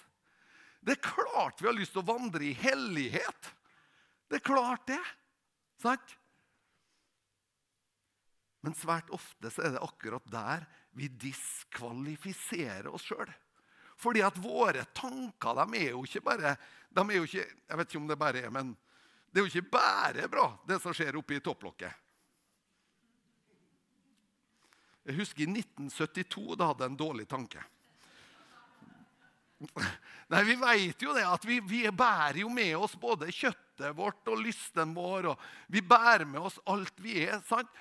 Det 0.84 0.98
er 0.98 1.06
klart 1.06 1.62
vi 1.62 1.70
har 1.70 1.78
lyst 1.78 1.96
til 1.96 2.04
å 2.04 2.12
vandre 2.12 2.46
i 2.46 2.54
hellighet. 2.60 3.54
Det 4.30 4.42
er 4.42 4.46
klart, 4.46 4.86
det. 4.90 5.02
Sant? 5.82 6.18
Men 8.64 8.76
svært 8.78 9.10
ofte 9.12 9.50
så 9.52 9.66
er 9.66 9.74
det 9.76 9.84
akkurat 9.84 10.28
der 10.32 10.68
vi 10.96 11.10
diskvalifiserer 11.10 12.92
oss 12.94 13.08
sjøl. 13.10 13.32
Fordi 14.04 14.24
at 14.26 14.38
våre 14.44 14.84
tanker 14.96 15.62
de 15.64 15.80
er 15.80 15.92
jo 15.94 16.04
ikke 16.04 16.24
bare 16.26 16.58
de 16.94 17.04
er 17.10 17.18
jo 17.18 17.26
ikke, 17.26 17.46
Jeg 17.70 17.78
vet 17.78 17.90
ikke 17.90 18.02
om 18.02 18.10
det 18.10 18.20
bare 18.20 18.42
er, 18.46 18.50
men 18.54 18.74
det 19.34 19.40
er 19.40 19.46
jo 19.48 19.50
ikke 19.50 19.72
bare 19.74 20.28
bra, 20.30 20.46
det 20.68 20.78
som 20.82 20.94
skjer 20.94 21.16
oppe 21.18 21.40
i 21.40 21.42
topplokket. 21.42 22.04
Jeg 25.04 25.18
husker 25.18 25.44
i 25.44 25.50
1972. 25.50 26.54
Da 26.60 26.70
hadde 26.70 26.86
jeg 26.86 26.94
en 26.94 27.00
dårlig 27.00 27.26
tanke. 27.28 27.64
Nei, 30.32 30.44
Vi 30.46 30.56
vet 30.60 31.02
jo 31.04 31.16
det 31.16 31.26
at 31.28 31.46
vi, 31.48 31.60
vi, 31.60 31.82
bærer 31.92 32.44
jo 32.44 32.52
med 32.52 32.76
oss 32.78 32.96
både 33.00 33.32
kjøttet 33.32 33.96
vårt 33.98 34.28
og 34.32 34.40
lysten 34.44 34.94
vår. 34.96 35.32
og 35.34 35.44
Vi 35.68 35.82
bærer 35.82 36.28
med 36.30 36.46
oss 36.46 36.60
alt 36.70 36.94
vi 37.04 37.24
er. 37.26 37.42
sant? 37.48 37.72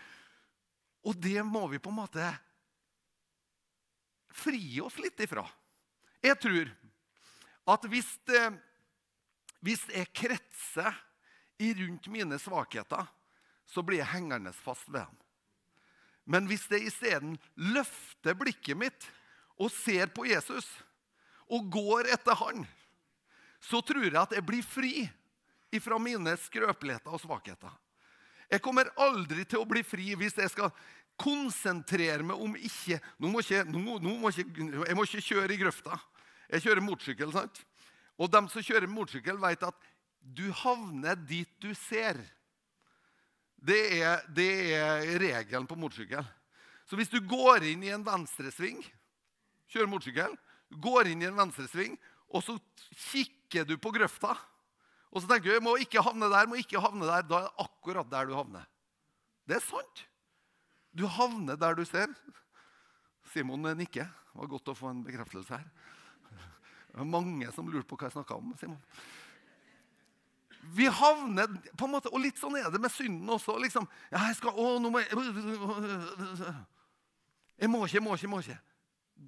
Og 1.05 1.19
det 1.19 1.43
må 1.45 1.67
vi 1.69 1.83
på 1.83 1.91
en 1.91 2.01
måte 2.01 2.33
fri 4.33 4.81
oss 4.81 4.97
litt 5.03 5.21
ifra. 5.21 5.45
Jeg 6.23 6.39
tror 6.43 6.71
at 7.73 7.89
hvis, 7.91 8.09
det, 8.27 8.45
hvis 9.63 9.83
jeg 9.91 10.11
kretser 10.15 10.95
rundt 11.63 12.09
mine 12.11 12.39
svakheter, 12.43 13.07
så 13.67 13.83
blir 13.87 14.03
jeg 14.03 14.11
hengende 14.17 14.53
fast 14.53 14.89
ved 14.91 15.05
dem. 15.05 15.19
Men 16.25 16.47
hvis 16.47 16.69
jeg 16.71 16.87
isteden 16.87 17.37
løfter 17.55 18.37
blikket 18.39 18.79
mitt 18.79 19.07
og 19.59 19.71
ser 19.75 20.11
på 20.15 20.27
Jesus 20.27 20.67
og 21.51 21.71
går 21.73 22.11
etter 22.15 22.39
han, 22.39 22.65
så 23.63 23.83
tror 23.83 24.07
jeg 24.07 24.19
at 24.19 24.35
jeg 24.35 24.47
blir 24.47 24.67
fri 24.67 24.95
ifra 25.73 25.99
mine 26.03 26.35
skrøpeligheter 26.39 27.15
og 27.15 27.23
svakheter. 27.23 27.71
Jeg 28.51 28.63
kommer 28.63 28.91
aldri 29.01 29.47
til 29.49 29.63
å 29.63 29.69
bli 29.69 29.83
fri 29.87 30.13
hvis 30.19 30.37
jeg 30.37 30.51
skal 30.53 30.73
konsentrere 31.21 32.25
meg 32.27 32.41
om 32.41 32.55
ikke 32.57 32.99
Nå 33.21 33.31
må 33.31 33.43
ikke, 33.45 33.63
nå, 33.69 33.99
nå 34.03 34.15
må 34.21 34.33
ikke 34.33 34.87
Jeg 34.89 34.97
må 34.97 35.05
ikke 35.07 35.25
kjøre 35.29 35.55
i 35.55 35.61
grøfta. 35.61 35.97
Jeg 36.53 36.67
kjører 36.67 36.85
motorsykkel. 36.85 37.33
sant? 37.33 37.63
Og 38.21 38.31
de 38.31 38.43
som 38.53 38.65
kjører 38.65 38.91
motorsykkel, 38.91 39.41
vet 39.41 39.65
at 39.65 39.91
du 40.21 40.45
havner 40.63 41.17
dit 41.17 41.51
du 41.63 41.73
ser. 41.75 42.21
Det 43.57 43.81
er, 44.03 44.23
det 44.29 44.53
er 44.77 45.07
regelen 45.23 45.67
på 45.71 45.79
motorsykkel. 45.79 46.25
Så 46.87 46.99
hvis 46.99 47.11
du 47.11 47.21
går 47.25 47.65
inn 47.71 47.85
i 47.87 47.93
en 47.95 48.05
venstresving, 48.05 48.83
kjører 49.73 49.91
motorsykkel, 49.91 50.35
går 50.83 51.13
inn 51.13 51.23
i 51.25 51.29
en 51.31 51.39
venstresving, 51.39 51.97
og 52.33 52.45
så 52.45 52.57
kikker 53.11 53.67
du 53.69 53.77
på 53.81 53.93
grøfta, 53.95 54.35
og 55.13 55.21
så 55.21 55.29
tenker 55.29 55.51
du 55.51 55.57
jeg 55.57 55.65
må 55.65 55.77
ikke 55.81 56.03
havne 56.05 56.29
der, 56.33 56.49
må 56.49 56.59
ikke 56.61 56.81
havne 56.81 57.09
der, 57.09 57.25
da 57.29 57.39
er 57.39 57.49
det 57.49 57.65
akkurat 57.65 58.09
der 58.13 58.29
du 58.29 58.37
havner. 58.37 58.69
Det 59.49 59.59
er 59.59 59.65
sant. 59.65 60.05
Du 60.93 61.05
havner 61.09 61.59
der 61.61 61.77
du 61.77 61.85
ser. 61.89 62.13
Simon 63.33 63.65
nikker. 63.77 64.09
Det 64.09 64.41
var 64.41 64.49
godt 64.49 64.71
å 64.73 64.77
få 64.77 64.89
en 64.89 65.03
bekreftelse 65.05 65.59
her. 65.59 65.67
Det 66.93 67.01
var 67.01 67.09
mange 67.09 67.49
som 67.57 67.69
lurte 67.73 67.89
på 67.89 67.97
hva 67.97 68.11
jeg 68.11 68.19
snakka 68.19 68.37
om. 68.37 68.53
Simon. 68.61 68.81
Vi 70.77 70.87
havner 70.87 71.49
på 71.75 71.89
en 71.89 71.95
måte, 71.97 72.13
Og 72.13 72.21
litt 72.23 72.39
sånn 72.39 72.55
er 72.61 72.69
det 72.71 72.81
med 72.81 72.93
synden 72.93 73.31
også. 73.33 73.57
liksom, 73.59 73.89
ja, 74.13 74.27
jeg 74.29 74.37
skal, 74.39 74.53
å, 74.55 74.77
nå 74.79 74.93
må 74.93 75.01
jeg, 75.01 75.09
jeg 77.65 77.71
må 77.73 77.81
ikke, 77.87 77.97
jeg 77.97 78.05
må 78.05 78.15
ikke, 78.15 78.27
jeg 78.27 78.31
må 78.31 78.43
ikke. 78.45 78.61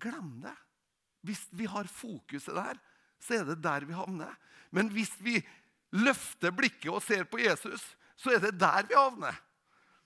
Glem 0.05 0.31
det. 0.45 0.55
Hvis 1.25 1.47
vi 1.57 1.67
har 1.73 1.89
fokuset 1.89 2.55
der, 2.55 2.79
så 3.19 3.39
er 3.39 3.49
det 3.49 3.63
der 3.65 3.89
vi 3.89 3.97
havner. 3.97 4.37
Men 4.71 4.93
hvis 4.93 5.15
vi 5.25 5.39
løfter 5.97 6.53
blikket 6.53 6.93
og 6.93 7.03
ser 7.03 7.25
på 7.31 7.41
Jesus, 7.41 7.83
så 8.21 8.35
er 8.35 8.45
det 8.45 8.59
der 8.61 8.85
vi 8.91 8.99
havner. 8.99 9.41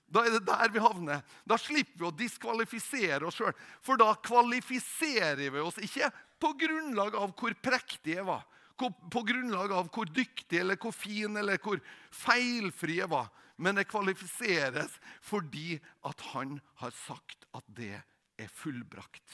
Da 0.08 0.22
er 0.24 0.38
det 0.38 0.46
der 0.46 0.70
vi 0.72 0.80
havner. 0.80 1.20
Da 1.44 1.58
slipper 1.60 1.98
vi 2.00 2.08
å 2.08 2.14
diskvalifisere 2.16 3.26
oss 3.28 3.36
sjøl. 3.36 3.52
For 3.84 4.00
da 4.00 4.14
kvalifiserer 4.24 5.50
vi 5.52 5.60
oss 5.60 5.80
ikke 5.84 6.08
på 6.40 6.52
grunnlag 6.60 7.16
av 7.18 7.34
hvor 7.38 7.56
prektig 7.62 8.16
jeg 8.18 8.26
var. 8.28 8.46
På 8.78 9.24
grunnlag 9.26 9.72
av 9.74 9.88
hvor 9.94 10.06
dyktig 10.14 10.60
eller 10.60 10.78
hvor 10.78 10.94
fin 10.94 11.36
eller 11.36 11.58
hvor 11.62 11.80
feilfri 12.14 13.00
jeg 13.00 13.10
var. 13.10 13.30
Men 13.58 13.80
jeg 13.80 13.90
kvalifiseres 13.90 14.94
fordi 15.24 15.80
at 16.06 16.22
han 16.32 16.60
har 16.82 16.94
sagt 16.94 17.48
at 17.58 17.66
det 17.74 17.96
er 18.38 18.52
fullbrakt. 18.54 19.24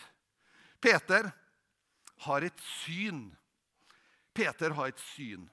Peter 0.80 1.28
har 2.24 2.44
et 2.44 2.60
syn. 2.80 3.26
Peter 4.34 4.72
har 4.76 4.92
et 4.92 5.02
syn. 5.12 5.44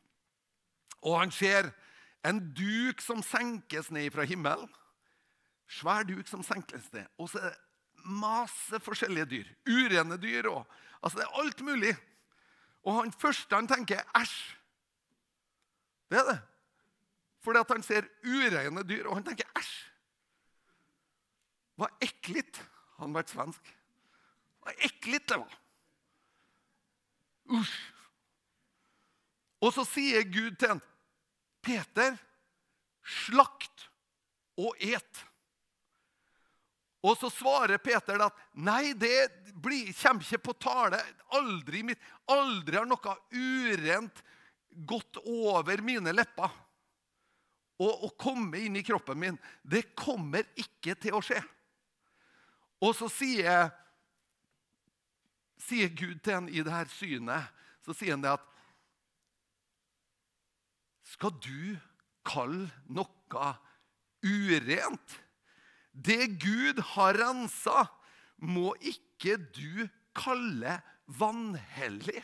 Og 1.01 1.17
han 1.19 1.33
ser 1.33 1.71
en 2.27 2.39
duk 2.55 3.01
som 3.03 3.23
senkes 3.25 3.89
ned 3.91 4.11
fra 4.13 4.25
himmelen. 4.27 4.69
Svær 5.71 6.05
duk 6.07 6.27
som 6.29 6.43
senkes 6.45 6.89
ned. 6.93 7.07
Og 7.17 7.31
så 7.31 7.41
er 7.41 7.51
det 7.53 8.05
masse 8.21 8.79
forskjellige 8.83 9.29
dyr. 9.31 9.51
Urene 9.69 10.17
dyr. 10.21 10.49
Og, 10.51 10.65
altså 11.01 11.17
Det 11.17 11.25
er 11.25 11.39
alt 11.43 11.61
mulig. 11.61 11.95
Og 12.83 12.95
han 12.95 13.11
første 13.13 13.55
han 13.55 13.67
tenker, 13.67 14.01
æsj. 14.17 14.57
Det 16.09 16.19
er 16.19 16.27
det. 16.31 16.39
Fordi 17.41 17.59
at 17.59 17.71
han 17.71 17.83
ser 17.83 18.09
ureine 18.25 18.83
dyr, 18.83 19.07
og 19.07 19.15
han 19.15 19.25
tenker 19.25 19.49
æsj. 19.57 19.73
Hva 21.77 21.89
ekkelt. 22.01 22.61
Han 23.01 23.15
vært 23.15 23.31
svensk. 23.33 23.71
Hva 24.61 24.75
ekkelt 24.85 25.29
det 25.29 25.39
var. 25.41 25.57
Usj. 27.57 27.79
Og 29.61 29.73
så 29.73 29.85
sier 29.85 30.25
Gud 30.25 30.55
til 30.57 30.73
ham, 30.73 30.81
Peter, 31.61 32.15
slakt 33.05 33.89
og 34.57 34.77
et. 34.81 35.25
Og 37.01 37.17
så 37.17 37.31
svarer 37.33 37.81
Peter 37.81 38.21
at 38.27 38.41
nei, 38.53 38.93
det 38.93 39.31
blir, 39.57 39.89
kommer 39.97 40.25
ikke 40.25 40.45
på 40.49 40.57
tale. 40.61 40.99
Aldri, 41.33 41.81
aldri 42.29 42.77
har 42.77 42.89
noe 42.89 43.15
urent 43.33 44.21
gått 44.87 45.17
over 45.25 45.81
mine 45.83 46.13
lepper 46.13 46.51
og, 47.81 48.05
og 48.05 48.13
komme 48.21 48.61
inn 48.61 48.77
i 48.77 48.85
kroppen 48.85 49.19
min. 49.19 49.39
Det 49.63 49.95
kommer 49.97 50.45
ikke 50.59 50.95
til 51.01 51.17
å 51.17 51.23
skje. 51.25 51.41
Og 52.81 52.93
så 52.97 53.09
sier, 53.13 53.71
sier 55.61 55.89
Gud 55.89 56.21
til 56.21 56.37
henne 56.37 56.53
i 56.53 56.61
det 56.65 56.73
her 56.73 56.89
synet 56.93 57.59
så 57.81 57.95
sier 57.97 58.13
han 58.15 58.23
det 58.23 58.35
at 58.35 58.47
Skal 61.11 61.33
du 61.43 61.75
kalle 62.23 62.69
noe 62.87 63.49
urent? 64.23 65.17
Det 65.91 66.39
Gud 66.41 66.79
har 66.95 67.17
rensa, 67.19 67.85
må 68.41 68.73
ikke 68.79 69.37
du 69.53 69.87
kalle 70.17 70.79
vanhellig. 71.19 72.21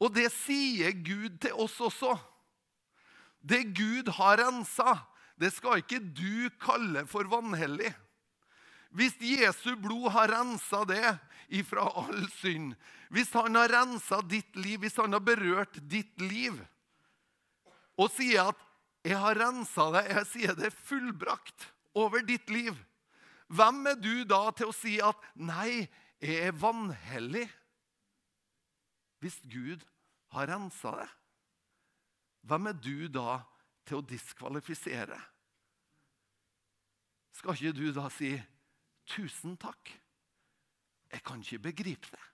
Og 0.00 0.14
det 0.16 0.30
sier 0.32 0.94
Gud 1.04 1.40
til 1.42 1.56
oss 1.60 1.76
også. 1.82 2.14
Det 3.40 3.62
Gud 3.76 4.08
har 4.16 4.38
rensa, 4.40 4.96
det 5.40 5.52
skal 5.54 5.82
ikke 5.82 6.00
du 6.00 6.48
kalle 6.60 7.04
for 7.08 7.28
vanhellig. 7.28 7.92
Hvis 8.90 9.14
Jesu 9.22 9.74
blod 9.78 10.10
har 10.14 10.32
rensa 10.32 10.82
det 10.88 11.04
ifra 11.60 11.84
all 12.00 12.24
synd, 12.40 12.74
hvis 13.10 13.30
han 13.34 13.58
har 13.58 13.70
rensa 13.70 14.20
ditt 14.26 14.56
liv, 14.58 14.80
hvis 14.82 14.98
han 14.98 15.14
har 15.14 15.22
berørt 15.24 15.78
ditt 15.90 16.20
liv, 16.22 16.58
og 18.00 18.10
sier 18.10 18.50
at 18.50 18.58
'jeg 19.04 19.18
har 19.18 19.34
rensa 19.34 19.90
det', 19.92 20.08
jeg 20.08 20.26
sier 20.26 20.54
det 20.54 20.72
fullbrakt 20.72 21.70
over 21.94 22.22
ditt 22.26 22.50
liv, 22.50 22.76
hvem 23.50 23.86
er 23.90 23.96
du 23.98 24.22
da 24.28 24.50
til 24.54 24.70
å 24.70 24.76
si 24.76 24.98
at 25.02 25.16
'nei, 25.34 25.88
jeg 26.20 26.36
er 26.46 26.52
vanhellig'? 26.52 27.50
Hvis 29.20 29.40
Gud 29.52 29.82
har 30.32 30.46
rensa 30.48 30.94
det, 30.96 31.08
hvem 32.46 32.66
er 32.66 32.72
du 32.72 33.08
da 33.08 33.42
til 33.84 33.98
å 33.98 34.06
diskvalifisere? 34.06 35.18
Skal 37.32 37.54
ikke 37.54 37.76
du 37.76 37.92
da 37.92 38.08
si 38.08 38.36
'tusen 39.06 39.56
takk'? 39.56 39.98
Jeg 41.10 41.22
kan 41.26 41.40
ikke 41.42 41.58
begripe 41.58 42.06
det. 42.10 42.26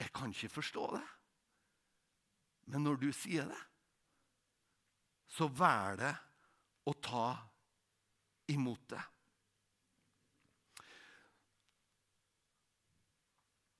Jeg 0.00 0.12
kan 0.12 0.30
ikke 0.30 0.48
forstå 0.48 0.96
det. 0.96 1.06
Men 2.66 2.82
når 2.82 2.96
du 2.96 3.12
sier 3.12 3.46
det, 3.46 3.62
så 5.30 5.46
vær 5.48 5.96
det 6.00 6.14
å 6.86 6.92
ta 7.02 7.28
imot 8.52 8.82
det. 8.90 9.02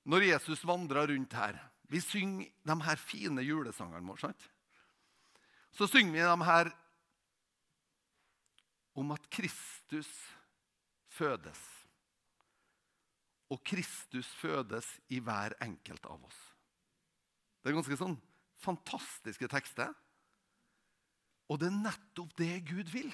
Når 0.07 0.23
Jesus 0.23 0.63
vandra 0.67 1.03
rundt 1.07 1.33
her 1.35 1.57
Vi 1.87 1.99
synger 2.03 2.47
de 2.67 2.75
her 2.83 2.99
fine 2.99 3.43
julesangene 3.43 4.03
våre. 4.03 4.33
Så 5.71 5.87
synger 5.87 6.11
vi 6.11 6.19
de 6.19 6.45
her 6.49 6.71
om 8.97 9.11
at 9.13 9.29
Kristus 9.31 10.09
fødes. 11.07 11.61
Og 13.49 13.61
Kristus 13.63 14.27
fødes 14.41 14.89
i 15.07 15.21
hver 15.23 15.55
enkelt 15.63 16.05
av 16.11 16.25
oss. 16.27 16.39
Det 17.63 17.71
er 17.71 17.77
ganske 17.77 17.99
sånn 17.99 18.17
fantastiske 18.59 19.47
tekster. 19.47 19.93
Og 21.47 21.61
det 21.61 21.69
er 21.69 21.79
nettopp 21.85 22.35
det 22.35 22.51
Gud 22.67 22.91
vil 22.91 23.13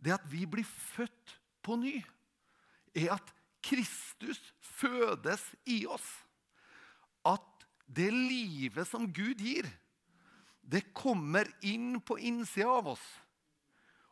det 0.00 0.16
at 0.16 0.24
vi 0.32 0.46
blir 0.48 0.66
født 0.66 1.36
på 1.64 1.76
ny, 1.80 1.98
er 2.96 3.14
at 3.14 3.34
Kristus 3.62 4.40
fødes 4.80 5.42
i 5.68 5.84
oss. 5.86 6.08
At 7.24 7.66
det 7.86 8.08
livet 8.14 8.88
som 8.88 9.08
Gud 9.12 9.42
gir, 9.42 9.68
det 10.62 10.92
kommer 10.96 11.48
inn 11.66 11.98
på 12.00 12.16
innsida 12.18 12.70
av 12.80 12.94
oss. 12.94 13.06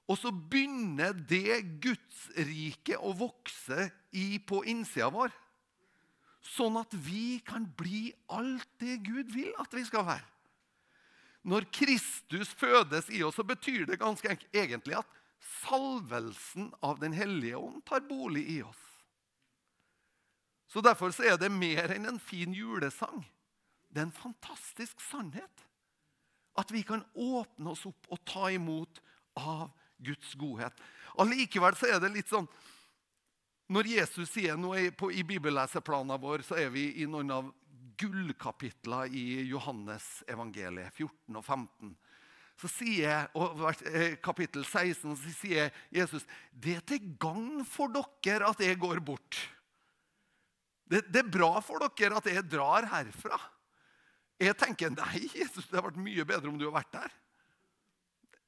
Og 0.09 0.17
så 0.17 0.33
begynner 0.33 1.13
det 1.13 1.61
Guds 1.85 2.25
rike 2.37 2.97
å 2.97 3.13
vokse 3.17 3.91
i 4.17 4.39
på 4.41 4.65
innsida 4.69 5.11
vår. 5.13 5.35
sånn 6.49 6.79
at 6.81 6.95
vi 7.05 7.43
kan 7.45 7.67
bli 7.77 8.09
alt 8.33 8.69
det 8.81 9.03
Gud 9.05 9.35
vil 9.35 9.51
at 9.61 9.75
vi 9.75 9.83
skal 9.85 10.07
være. 10.07 10.25
Når 11.45 11.67
Kristus 11.75 12.55
fødes 12.57 13.11
i 13.13 13.21
oss, 13.27 13.37
så 13.37 13.45
betyr 13.45 13.85
det 13.89 13.99
ganske 14.01 14.31
egentlig 14.53 14.97
at 14.97 15.19
salvelsen 15.41 16.73
av 16.81 16.99
Den 16.99 17.13
hellige 17.13 17.57
ånd 17.57 17.85
tar 17.87 18.01
bolig 18.01 18.45
i 18.51 18.63
oss. 18.63 18.85
Så 20.69 20.81
Derfor 20.85 21.11
så 21.11 21.25
er 21.25 21.39
det 21.41 21.49
mer 21.53 21.95
enn 21.95 22.07
en 22.11 22.21
fin 22.21 22.53
julesang. 22.53 23.23
Det 23.89 24.03
er 24.03 24.09
en 24.09 24.13
fantastisk 24.13 25.01
sannhet. 25.01 25.65
At 26.59 26.73
vi 26.75 26.83
kan 26.83 27.05
åpne 27.15 27.73
oss 27.73 27.87
opp 27.89 28.11
og 28.13 28.21
ta 28.29 28.51
imot 28.53 29.01
av 29.39 29.71
Guds 29.99 30.35
godhet. 30.39 30.75
Allikevel 31.19 31.77
så 31.79 31.89
er 31.95 32.03
det 32.03 32.13
litt 32.15 32.31
sånn 32.31 32.47
Når 33.69 33.89
Jesus 33.91 34.31
sier 34.33 34.57
noe 34.57 34.87
i, 34.89 35.23
bibelleseplanen 35.29 36.21
vår, 36.21 36.41
så 36.47 36.57
er 36.57 36.71
vi 36.73 36.87
i 37.03 37.07
noen 37.07 37.33
av 37.35 37.51
gullkapitler 38.01 39.13
i 39.13 39.43
Johannes 39.51 40.23
evangeliet, 40.31 40.95
14 40.97 41.37
og 41.37 41.45
15. 41.45 41.91
Så 42.59 42.69
sier, 42.71 43.29
eh, 43.93 44.17
kapittel 44.23 44.65
16 44.65 45.15
så 45.15 45.35
sier 45.37 45.71
Jesus 45.95 46.27
det 46.51 46.79
er 46.79 46.83
til 46.83 47.13
gagn 47.21 47.63
for 47.69 47.93
dere 47.95 48.51
at 48.51 48.61
jeg 48.65 48.81
går 48.83 48.99
bort. 49.05 49.39
Det, 50.89 51.05
det, 51.07 51.23
er 51.23 51.31
bra 51.31 51.61
for 51.63 51.85
dere 51.85 52.19
at 52.19 52.27
jeg 52.27 52.49
drar 52.51 52.89
herfra. 52.91 53.39
Jeg 54.39 54.57
tenker 54.59 54.91
nei, 54.95 55.29
Jesus, 55.35 55.69
det 55.69 55.79
har 55.79 55.87
vært 55.87 56.03
mye 56.03 56.27
bedre 56.27 56.51
om 56.51 56.59
du 56.59 56.67
har 56.67 56.79
vært 56.81 56.95
der. 56.97 57.15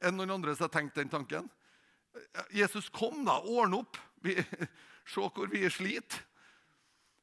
Enn 0.09 0.17
noen 0.17 0.39
andre 0.39 0.55
som 0.57 0.67
har 0.67 0.75
tenkt 0.75 0.99
den 0.99 1.11
tanken. 1.13 1.47
Jesus, 2.55 2.89
kom, 2.91 3.23
da. 3.27 3.37
Ordne 3.47 3.83
opp. 3.85 3.99
Vi, 4.25 4.35
se 5.11 5.23
hvor 5.23 5.51
vi 5.53 5.63
sliter. 5.71 6.25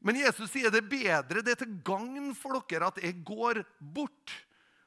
Men 0.05 0.19
Jesus 0.19 0.51
sier 0.53 0.71
det 0.71 0.83
er 0.83 0.91
bedre, 0.91 1.41
det 1.41 1.55
er 1.55 1.63
til 1.63 1.79
gagn 1.83 2.29
for 2.37 2.61
dere 2.69 2.91
at 2.91 2.99
jeg 3.01 3.17
går 3.25 3.63
bort. 3.79 4.35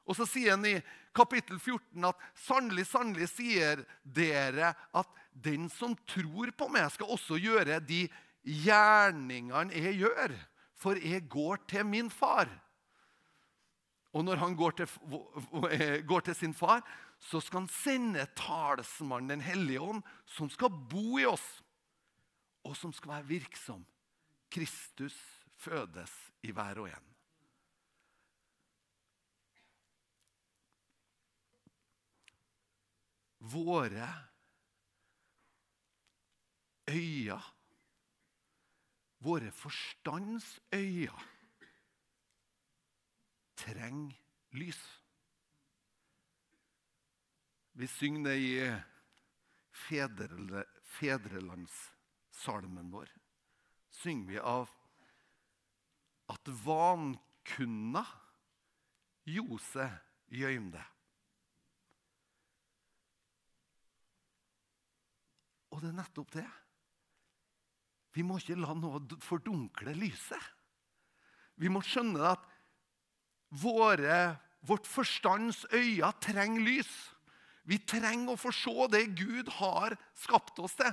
Og 0.06 0.16
så 0.16 0.26
sier 0.28 0.54
han 0.54 0.64
i 0.68 0.76
kapittel 1.16 1.58
14 1.58 2.04
at 2.08 2.24
sannelig, 2.38 2.86
sannelig 2.90 3.28
sier 3.32 3.84
dere 4.02 4.72
at 4.96 5.20
den 5.32 5.68
som 5.72 5.96
tror 6.08 6.52
på 6.56 6.68
meg, 6.72 6.90
skal 6.92 7.12
også 7.14 7.38
gjøre 7.40 7.80
de 7.84 8.04
gjerningene 8.46 9.74
jeg 9.76 10.00
gjør. 10.04 10.34
For 10.80 10.96
jeg 10.96 11.26
går 11.28 11.64
til 11.68 11.84
min 11.86 12.08
far. 12.12 12.48
Og 14.16 14.24
når 14.26 14.40
han 14.40 14.56
går 14.58 14.80
til, 14.80 14.88
går 16.08 16.26
til 16.26 16.34
sin 16.34 16.54
far, 16.56 16.82
så 17.20 17.40
skal 17.44 17.60
han 17.60 17.68
sende 17.68 18.24
talsmannen 18.34 19.28
Den 19.28 19.44
hellige 19.44 19.80
ånd, 19.80 20.02
som 20.26 20.48
skal 20.50 20.72
bo 20.72 21.18
i 21.20 21.28
oss, 21.28 21.62
og 22.64 22.76
som 22.76 22.92
skal 22.92 23.18
være 23.18 23.28
virksom. 23.36 23.84
Kristus 24.50 25.16
fødes 25.60 26.10
i 26.42 26.50
hver 26.50 26.80
og 26.80 26.88
en. 26.88 27.09
Våre 33.50 34.08
øyne, 36.90 37.40
våre 39.20 39.50
forstandsøyne, 39.52 41.26
trenger 43.60 44.16
lys. 44.56 44.80
Vi 47.72 47.86
synger 47.86 48.30
det 48.30 48.36
i 48.42 48.54
fedre, 49.86 50.64
fedrelandssalmen 50.98 52.90
vår. 52.92 53.10
Synger 54.00 54.28
vi 54.32 54.38
av 54.38 54.70
at 56.30 56.50
vankunna 56.64 58.04
Jose 59.28 59.86
gjøymde. 60.32 60.82
Og 65.70 65.82
det 65.82 65.90
er 65.90 65.98
nettopp 66.00 66.32
det. 66.34 66.46
Vi 68.14 68.24
må 68.26 68.40
ikke 68.40 68.58
la 68.58 68.74
noe 68.74 69.02
fordunkle 69.22 69.94
lyset. 69.94 70.42
Vi 71.60 71.70
må 71.70 71.82
skjønne 71.84 72.32
at 72.32 72.46
våre, 73.62 74.38
vårt 74.66 74.88
forstands 74.88 75.62
øyne 75.74 76.10
trenger 76.22 76.64
lys. 76.66 76.90
Vi 77.68 77.78
trenger 77.86 78.34
å 78.34 78.40
få 78.40 78.50
se 78.54 78.86
det 78.90 79.04
Gud 79.18 79.50
har 79.60 79.94
skapt 80.18 80.58
oss 80.58 80.74
til, 80.78 80.90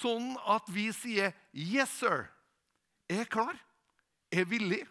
sånn 0.00 0.34
at 0.48 0.66
vi 0.72 0.88
sier 0.92 1.34
'Yes, 1.52 2.02
sir'. 2.02 2.26
Jeg 3.08 3.20
er 3.20 3.30
klar. 3.30 3.54
Jeg 4.32 4.40
er 4.40 4.50
villig. 4.50 4.86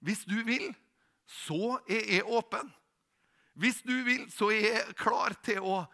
Hvis 0.00 0.24
du 0.24 0.44
vil, 0.44 0.74
så 1.26 1.80
er 1.88 2.04
jeg 2.06 2.26
åpen. 2.26 2.72
Hvis 3.54 3.82
du 3.82 4.04
vil, 4.04 4.30
så 4.30 4.50
er 4.50 4.60
jeg 4.60 4.96
klar 4.96 5.34
til 5.42 5.62
å 5.62 5.86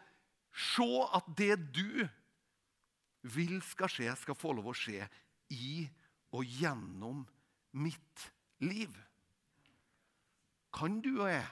se 0.53 1.07
at 1.15 1.25
det 1.37 1.57
du 1.73 2.09
vil 3.23 3.59
skal 3.67 3.91
skje, 3.93 4.15
skal 4.17 4.39
få 4.39 4.55
lov 4.57 4.71
å 4.73 4.77
skje 4.77 5.05
i 5.53 5.85
og 6.37 6.47
gjennom 6.47 7.25
mitt 7.77 8.27
liv. 8.65 8.95
Kan 10.75 11.01
du 11.05 11.13
og 11.21 11.31
jeg 11.31 11.47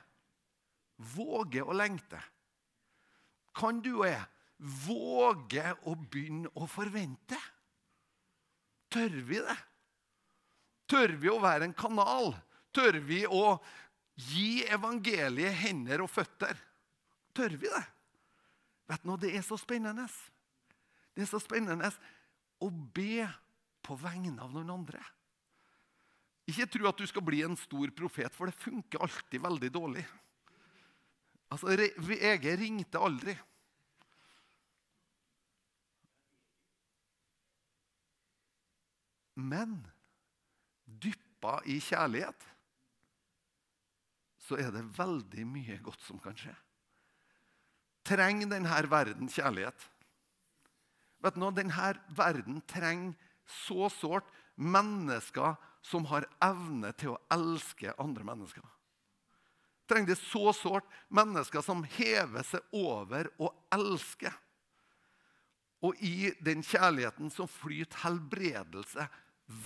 våge 1.16 1.62
å 1.62 1.74
lengte? 1.76 2.20
kan 3.59 3.81
du 3.83 3.92
og 4.00 4.07
jeg 4.09 4.24
våge 4.87 5.72
å 5.87 5.94
begynne 5.98 6.50
å 6.59 6.66
forvente? 6.70 7.38
Tør 8.92 9.18
vi 9.28 9.42
det? 9.44 9.59
Tør 10.88 11.14
vi 11.20 11.31
å 11.31 11.40
være 11.42 11.68
en 11.68 11.76
kanal? 11.76 12.33
Tør 12.74 13.00
vi 13.04 13.24
å 13.26 13.59
gi 14.28 14.64
evangeliet 14.68 15.59
hender 15.62 16.04
og 16.04 16.11
føtter? 16.11 16.57
Tør 17.37 17.54
vi 17.61 17.70
det? 17.70 17.85
Vet 18.88 19.04
du, 19.04 19.11
noe, 19.11 19.20
Det 19.20 19.35
er 19.37 19.44
så 19.44 19.59
spennende. 19.61 20.07
Det 21.18 21.24
er 21.24 21.31
så 21.33 21.40
spennende 21.42 21.88
å 22.62 22.68
be 22.70 23.24
på 23.83 23.96
vegne 23.98 24.38
av 24.38 24.52
noen 24.54 24.68
andre. 24.70 25.00
Ikke 26.46 26.68
tro 26.70 26.87
at 26.87 27.00
du 27.02 27.09
skal 27.11 27.24
bli 27.26 27.40
en 27.42 27.59
stor 27.59 27.90
profet, 27.90 28.31
for 28.31 28.46
det 28.46 28.54
funker 28.54 29.02
alltid 29.02 29.42
veldig 29.42 29.70
dårlig. 29.74 30.04
Altså, 31.50 31.74
VG 31.74 32.46
ringte 32.62 33.02
aldri. 33.02 33.35
Men 39.42 39.74
dyppa 40.87 41.59
i 41.66 41.81
kjærlighet 41.83 42.48
så 44.46 44.62
er 44.62 44.70
det 44.70 44.87
veldig 44.94 45.50
mye 45.50 45.83
godt 45.83 46.07
som 46.07 46.22
kan 46.22 46.38
skje. 46.38 46.54
Trenger 48.07 48.54
denne 48.54 48.83
verden 48.87 49.26
kjærlighet? 49.26 49.90
Vet 51.24 51.35
du, 51.35 51.50
Denne 51.50 51.92
verden 52.16 52.61
trenger 52.70 53.14
så 53.64 53.88
sårt 53.90 54.26
mennesker 54.54 55.57
som 55.83 56.04
har 56.11 56.26
evne 56.44 56.92
til 56.98 57.14
å 57.14 57.22
elske 57.33 57.94
andre 57.98 58.26
mennesker 58.26 58.66
trenger 59.88 60.12
det 60.12 60.20
så 60.20 60.52
sårt 60.52 60.87
mennesker 61.09 61.64
som 61.64 61.83
hever 61.96 62.44
seg 62.46 62.76
over 62.76 63.31
og 63.40 63.54
elsker. 63.74 64.35
Og 65.85 65.98
i 66.02 66.33
den 66.44 66.62
kjærligheten 66.66 67.31
som 67.33 67.48
flyter 67.50 68.02
helbredelse 68.02 69.07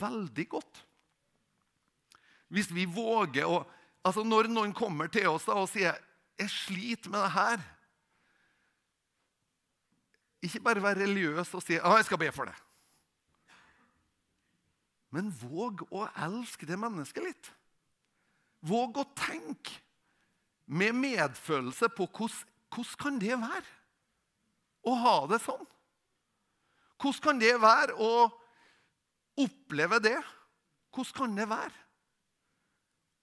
veldig 0.01 0.47
godt. 0.53 0.83
Hvis 2.53 2.69
vi 2.73 2.87
våger 2.87 3.49
å 3.49 3.62
altså 4.03 4.25
Når 4.27 4.49
noen 4.51 4.73
kommer 4.75 5.07
til 5.07 5.29
oss 5.31 5.45
da 5.47 5.55
og 5.55 5.69
sier 5.71 5.95
'Jeg 6.35 6.51
sliter 6.51 7.11
med 7.11 7.23
det 7.23 7.31
her' 7.31 7.62
Ikke 10.42 10.61
bare 10.61 10.83
være 10.83 11.05
religiøs 11.05 11.55
og 11.55 11.62
si 11.62 11.72
'Ja, 11.74 11.96
jeg 11.96 12.05
skal 12.05 12.18
be 12.18 12.33
for 12.33 12.44
det'. 12.44 12.62
Men 15.11 15.28
våg 15.31 15.85
å 15.92 16.07
elske 16.16 16.66
det 16.66 16.78
mennesket 16.78 17.24
litt. 17.24 17.53
Våg 18.64 18.97
å 18.97 19.05
tenke 19.14 19.80
med 20.66 20.95
medfølelse 20.95 21.88
på 21.93 22.07
hvordan 22.07 22.97
kan 22.99 23.18
det 23.18 23.36
være 23.36 23.66
å 24.88 24.95
ha 24.95 25.26
det 25.26 25.40
sånn? 25.45 25.66
Hvordan 27.03 27.22
kan 27.22 27.43
det 27.43 27.53
være 27.61 27.97
å 27.99 28.30
oppleve 29.43 29.99
det? 30.01 30.18
Hvordan 30.95 31.18
kan 31.18 31.36
det 31.36 31.49
være? 31.51 31.78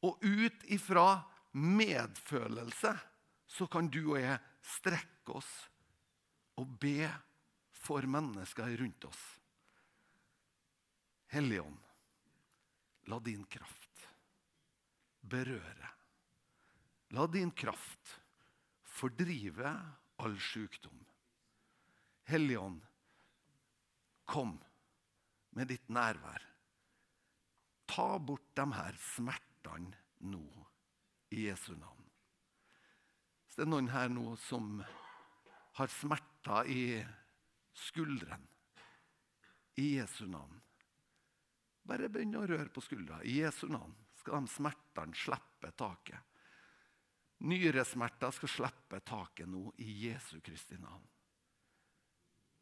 Og 0.03 0.22
ut 0.24 0.63
ifra 0.72 1.24
medfølelse 1.51 2.93
så 3.49 3.67
kan 3.67 3.89
du 3.89 4.01
og 4.11 4.20
jeg 4.22 4.38
strekke 4.78 5.39
oss 5.39 5.49
og 6.60 6.68
be 6.82 7.07
for 7.80 8.05
mennesker 8.05 8.76
rundt 8.82 9.07
oss. 9.07 9.22
Helligånd, 11.32 11.80
la 13.10 13.20
din 13.24 13.45
kraft 13.47 14.10
berøre 15.30 15.93
La 17.10 17.26
din 17.28 17.51
kraft 17.51 18.20
fordrive 18.86 19.72
all 20.22 20.36
sykdom. 20.39 21.05
Helligånd, 22.30 22.84
kom 24.26 24.60
med 25.57 25.72
ditt 25.74 25.89
nærvær. 25.89 26.45
ta 27.89 28.20
bort 28.20 28.45
de 28.53 28.66
her 28.74 28.97
smertene 29.01 29.97
nå, 30.22 30.45
i 31.34 31.47
Jesu 31.47 31.74
navn. 31.74 32.05
Hvis 33.45 33.55
det 33.57 33.64
er 33.66 33.72
noen 33.72 33.89
her 33.89 34.12
nå 34.14 34.36
som 34.45 34.84
har 35.80 35.89
smerter 36.50 36.66
i 36.66 37.06
skulderen, 37.74 38.47
i 39.76 39.95
Jesu 39.95 40.26
navn 40.26 40.62
Bare 41.84 42.10
begynn 42.10 42.36
å 42.38 42.45
røre 42.45 42.70
på 42.70 42.82
skuldra. 42.82 43.24
I 43.24 43.39
Jesu 43.39 43.68
navn 43.70 43.95
skal 44.20 44.43
de 44.43 44.52
smertene 44.52 45.18
slippe 45.18 45.72
taket. 45.74 46.20
Nyresmerter 47.50 48.34
skal 48.36 48.52
slippe 48.52 49.00
taket 49.02 49.50
nå, 49.50 49.72
i 49.82 50.08
Jesu 50.08 50.38
Kristi 50.45 50.78
navn. 50.78 51.08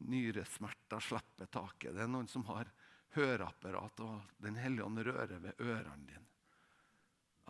Nyresmerter 0.08 1.04
slipper 1.04 1.50
taket. 1.52 1.92
Det 1.92 2.06
er 2.06 2.08
noen 2.08 2.28
som 2.28 2.46
har 2.48 2.70
høreapparat, 3.18 4.00
og 4.00 4.36
Den 4.38 4.56
hellige 4.56 4.84
ånd 4.86 5.04
rører 5.04 5.44
ved 5.44 5.60
ørene 5.60 6.06
dine. 6.08 6.28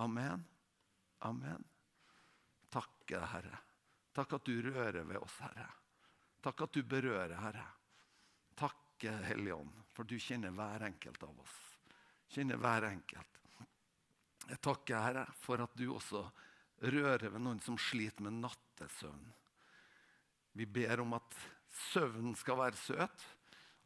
Amen. 0.03 0.47
Amen. 1.27 1.67
Takk, 2.71 3.05
Herre. 3.11 3.63
Takk 4.15 4.39
at 4.41 4.51
du 4.51 4.57
rører 4.67 5.05
ved 5.05 5.23
oss, 5.23 5.39
Herre. 5.47 5.71
Takk 6.43 6.67
at 6.67 6.77
du 6.77 6.83
berører, 6.87 7.35
Herre. 7.43 7.65
Takk, 8.59 9.07
Hellige 9.29 9.55
Ånd, 9.55 9.75
for 9.95 10.07
du 10.09 10.17
kjenner 10.19 10.55
hver 10.55 10.87
enkelt 10.89 11.23
av 11.27 11.41
oss. 11.43 11.57
Kjenner 12.35 12.61
hver 12.61 12.89
enkelt. 12.91 13.41
Jeg 14.49 14.61
takker, 14.65 15.03
Herre, 15.03 15.25
for 15.43 15.61
at 15.63 15.75
du 15.77 15.89
også 15.93 16.23
rører 16.89 17.29
ved 17.29 17.43
noen 17.43 17.61
som 17.63 17.79
sliter 17.81 18.25
med 18.27 18.39
nattesøvn. 18.43 19.27
Vi 20.59 20.67
ber 20.67 21.03
om 21.03 21.13
at 21.19 21.37
søvnen 21.93 22.37
skal 22.39 22.59
være 22.59 22.81
søt, 22.81 23.27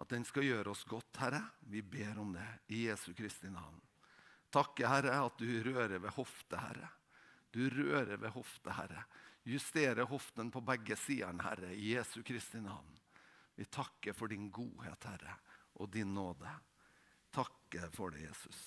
at 0.00 0.10
den 0.10 0.24
skal 0.26 0.46
gjøre 0.46 0.72
oss 0.72 0.84
godt, 0.88 1.18
Herre. 1.20 1.42
Vi 1.70 1.82
ber 1.82 2.20
om 2.22 2.32
det 2.34 2.46
i 2.74 2.86
Jesu 2.88 3.12
Kristi 3.16 3.50
navn. 3.52 3.80
Takke, 4.52 4.86
Herre, 4.88 5.18
at 5.24 5.38
du 5.40 5.48
rører 5.64 5.98
ved 5.98 6.12
hofte, 6.16 6.60
Herre. 6.60 6.88
Du 7.52 7.66
rører 7.72 8.16
ved 8.16 8.32
hofte, 8.32 8.72
Herre. 8.76 9.04
Justerer 9.42 10.04
hoften 10.06 10.50
på 10.50 10.60
begge 10.60 10.96
sidene, 10.96 11.42
Herre, 11.42 11.72
i 11.74 11.94
Jesu 11.94 12.22
Kristi 12.22 12.60
navn. 12.60 12.98
Vi 13.54 13.64
takker 13.64 14.12
for 14.12 14.28
din 14.28 14.50
godhet, 14.50 15.04
Herre, 15.04 15.34
og 15.74 15.90
din 15.92 16.14
nåde. 16.14 16.50
Takker 17.34 17.88
for 17.92 18.10
det, 18.10 18.20
Jesus. 18.28 18.60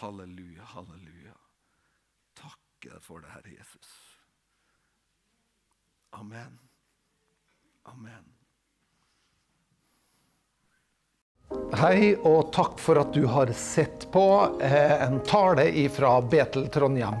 Halleluja, 0.00 0.62
halleluja. 0.62 1.34
Takker 2.34 3.00
for 3.00 3.20
det, 3.20 3.28
Herre 3.34 3.58
Jesus. 3.58 3.92
Amen. 6.10 6.58
Amen. 7.82 8.32
Hei, 11.74 12.14
og 12.16 12.52
takk 12.54 12.78
for 12.80 12.98
at 13.02 13.12
du 13.14 13.26
har 13.28 13.50
sett 13.58 14.06
på 14.14 14.24
eh, 14.62 15.02
en 15.04 15.20
tale 15.26 15.66
fra 15.92 16.16
Betel 16.22 16.70
Trondheim. 16.72 17.20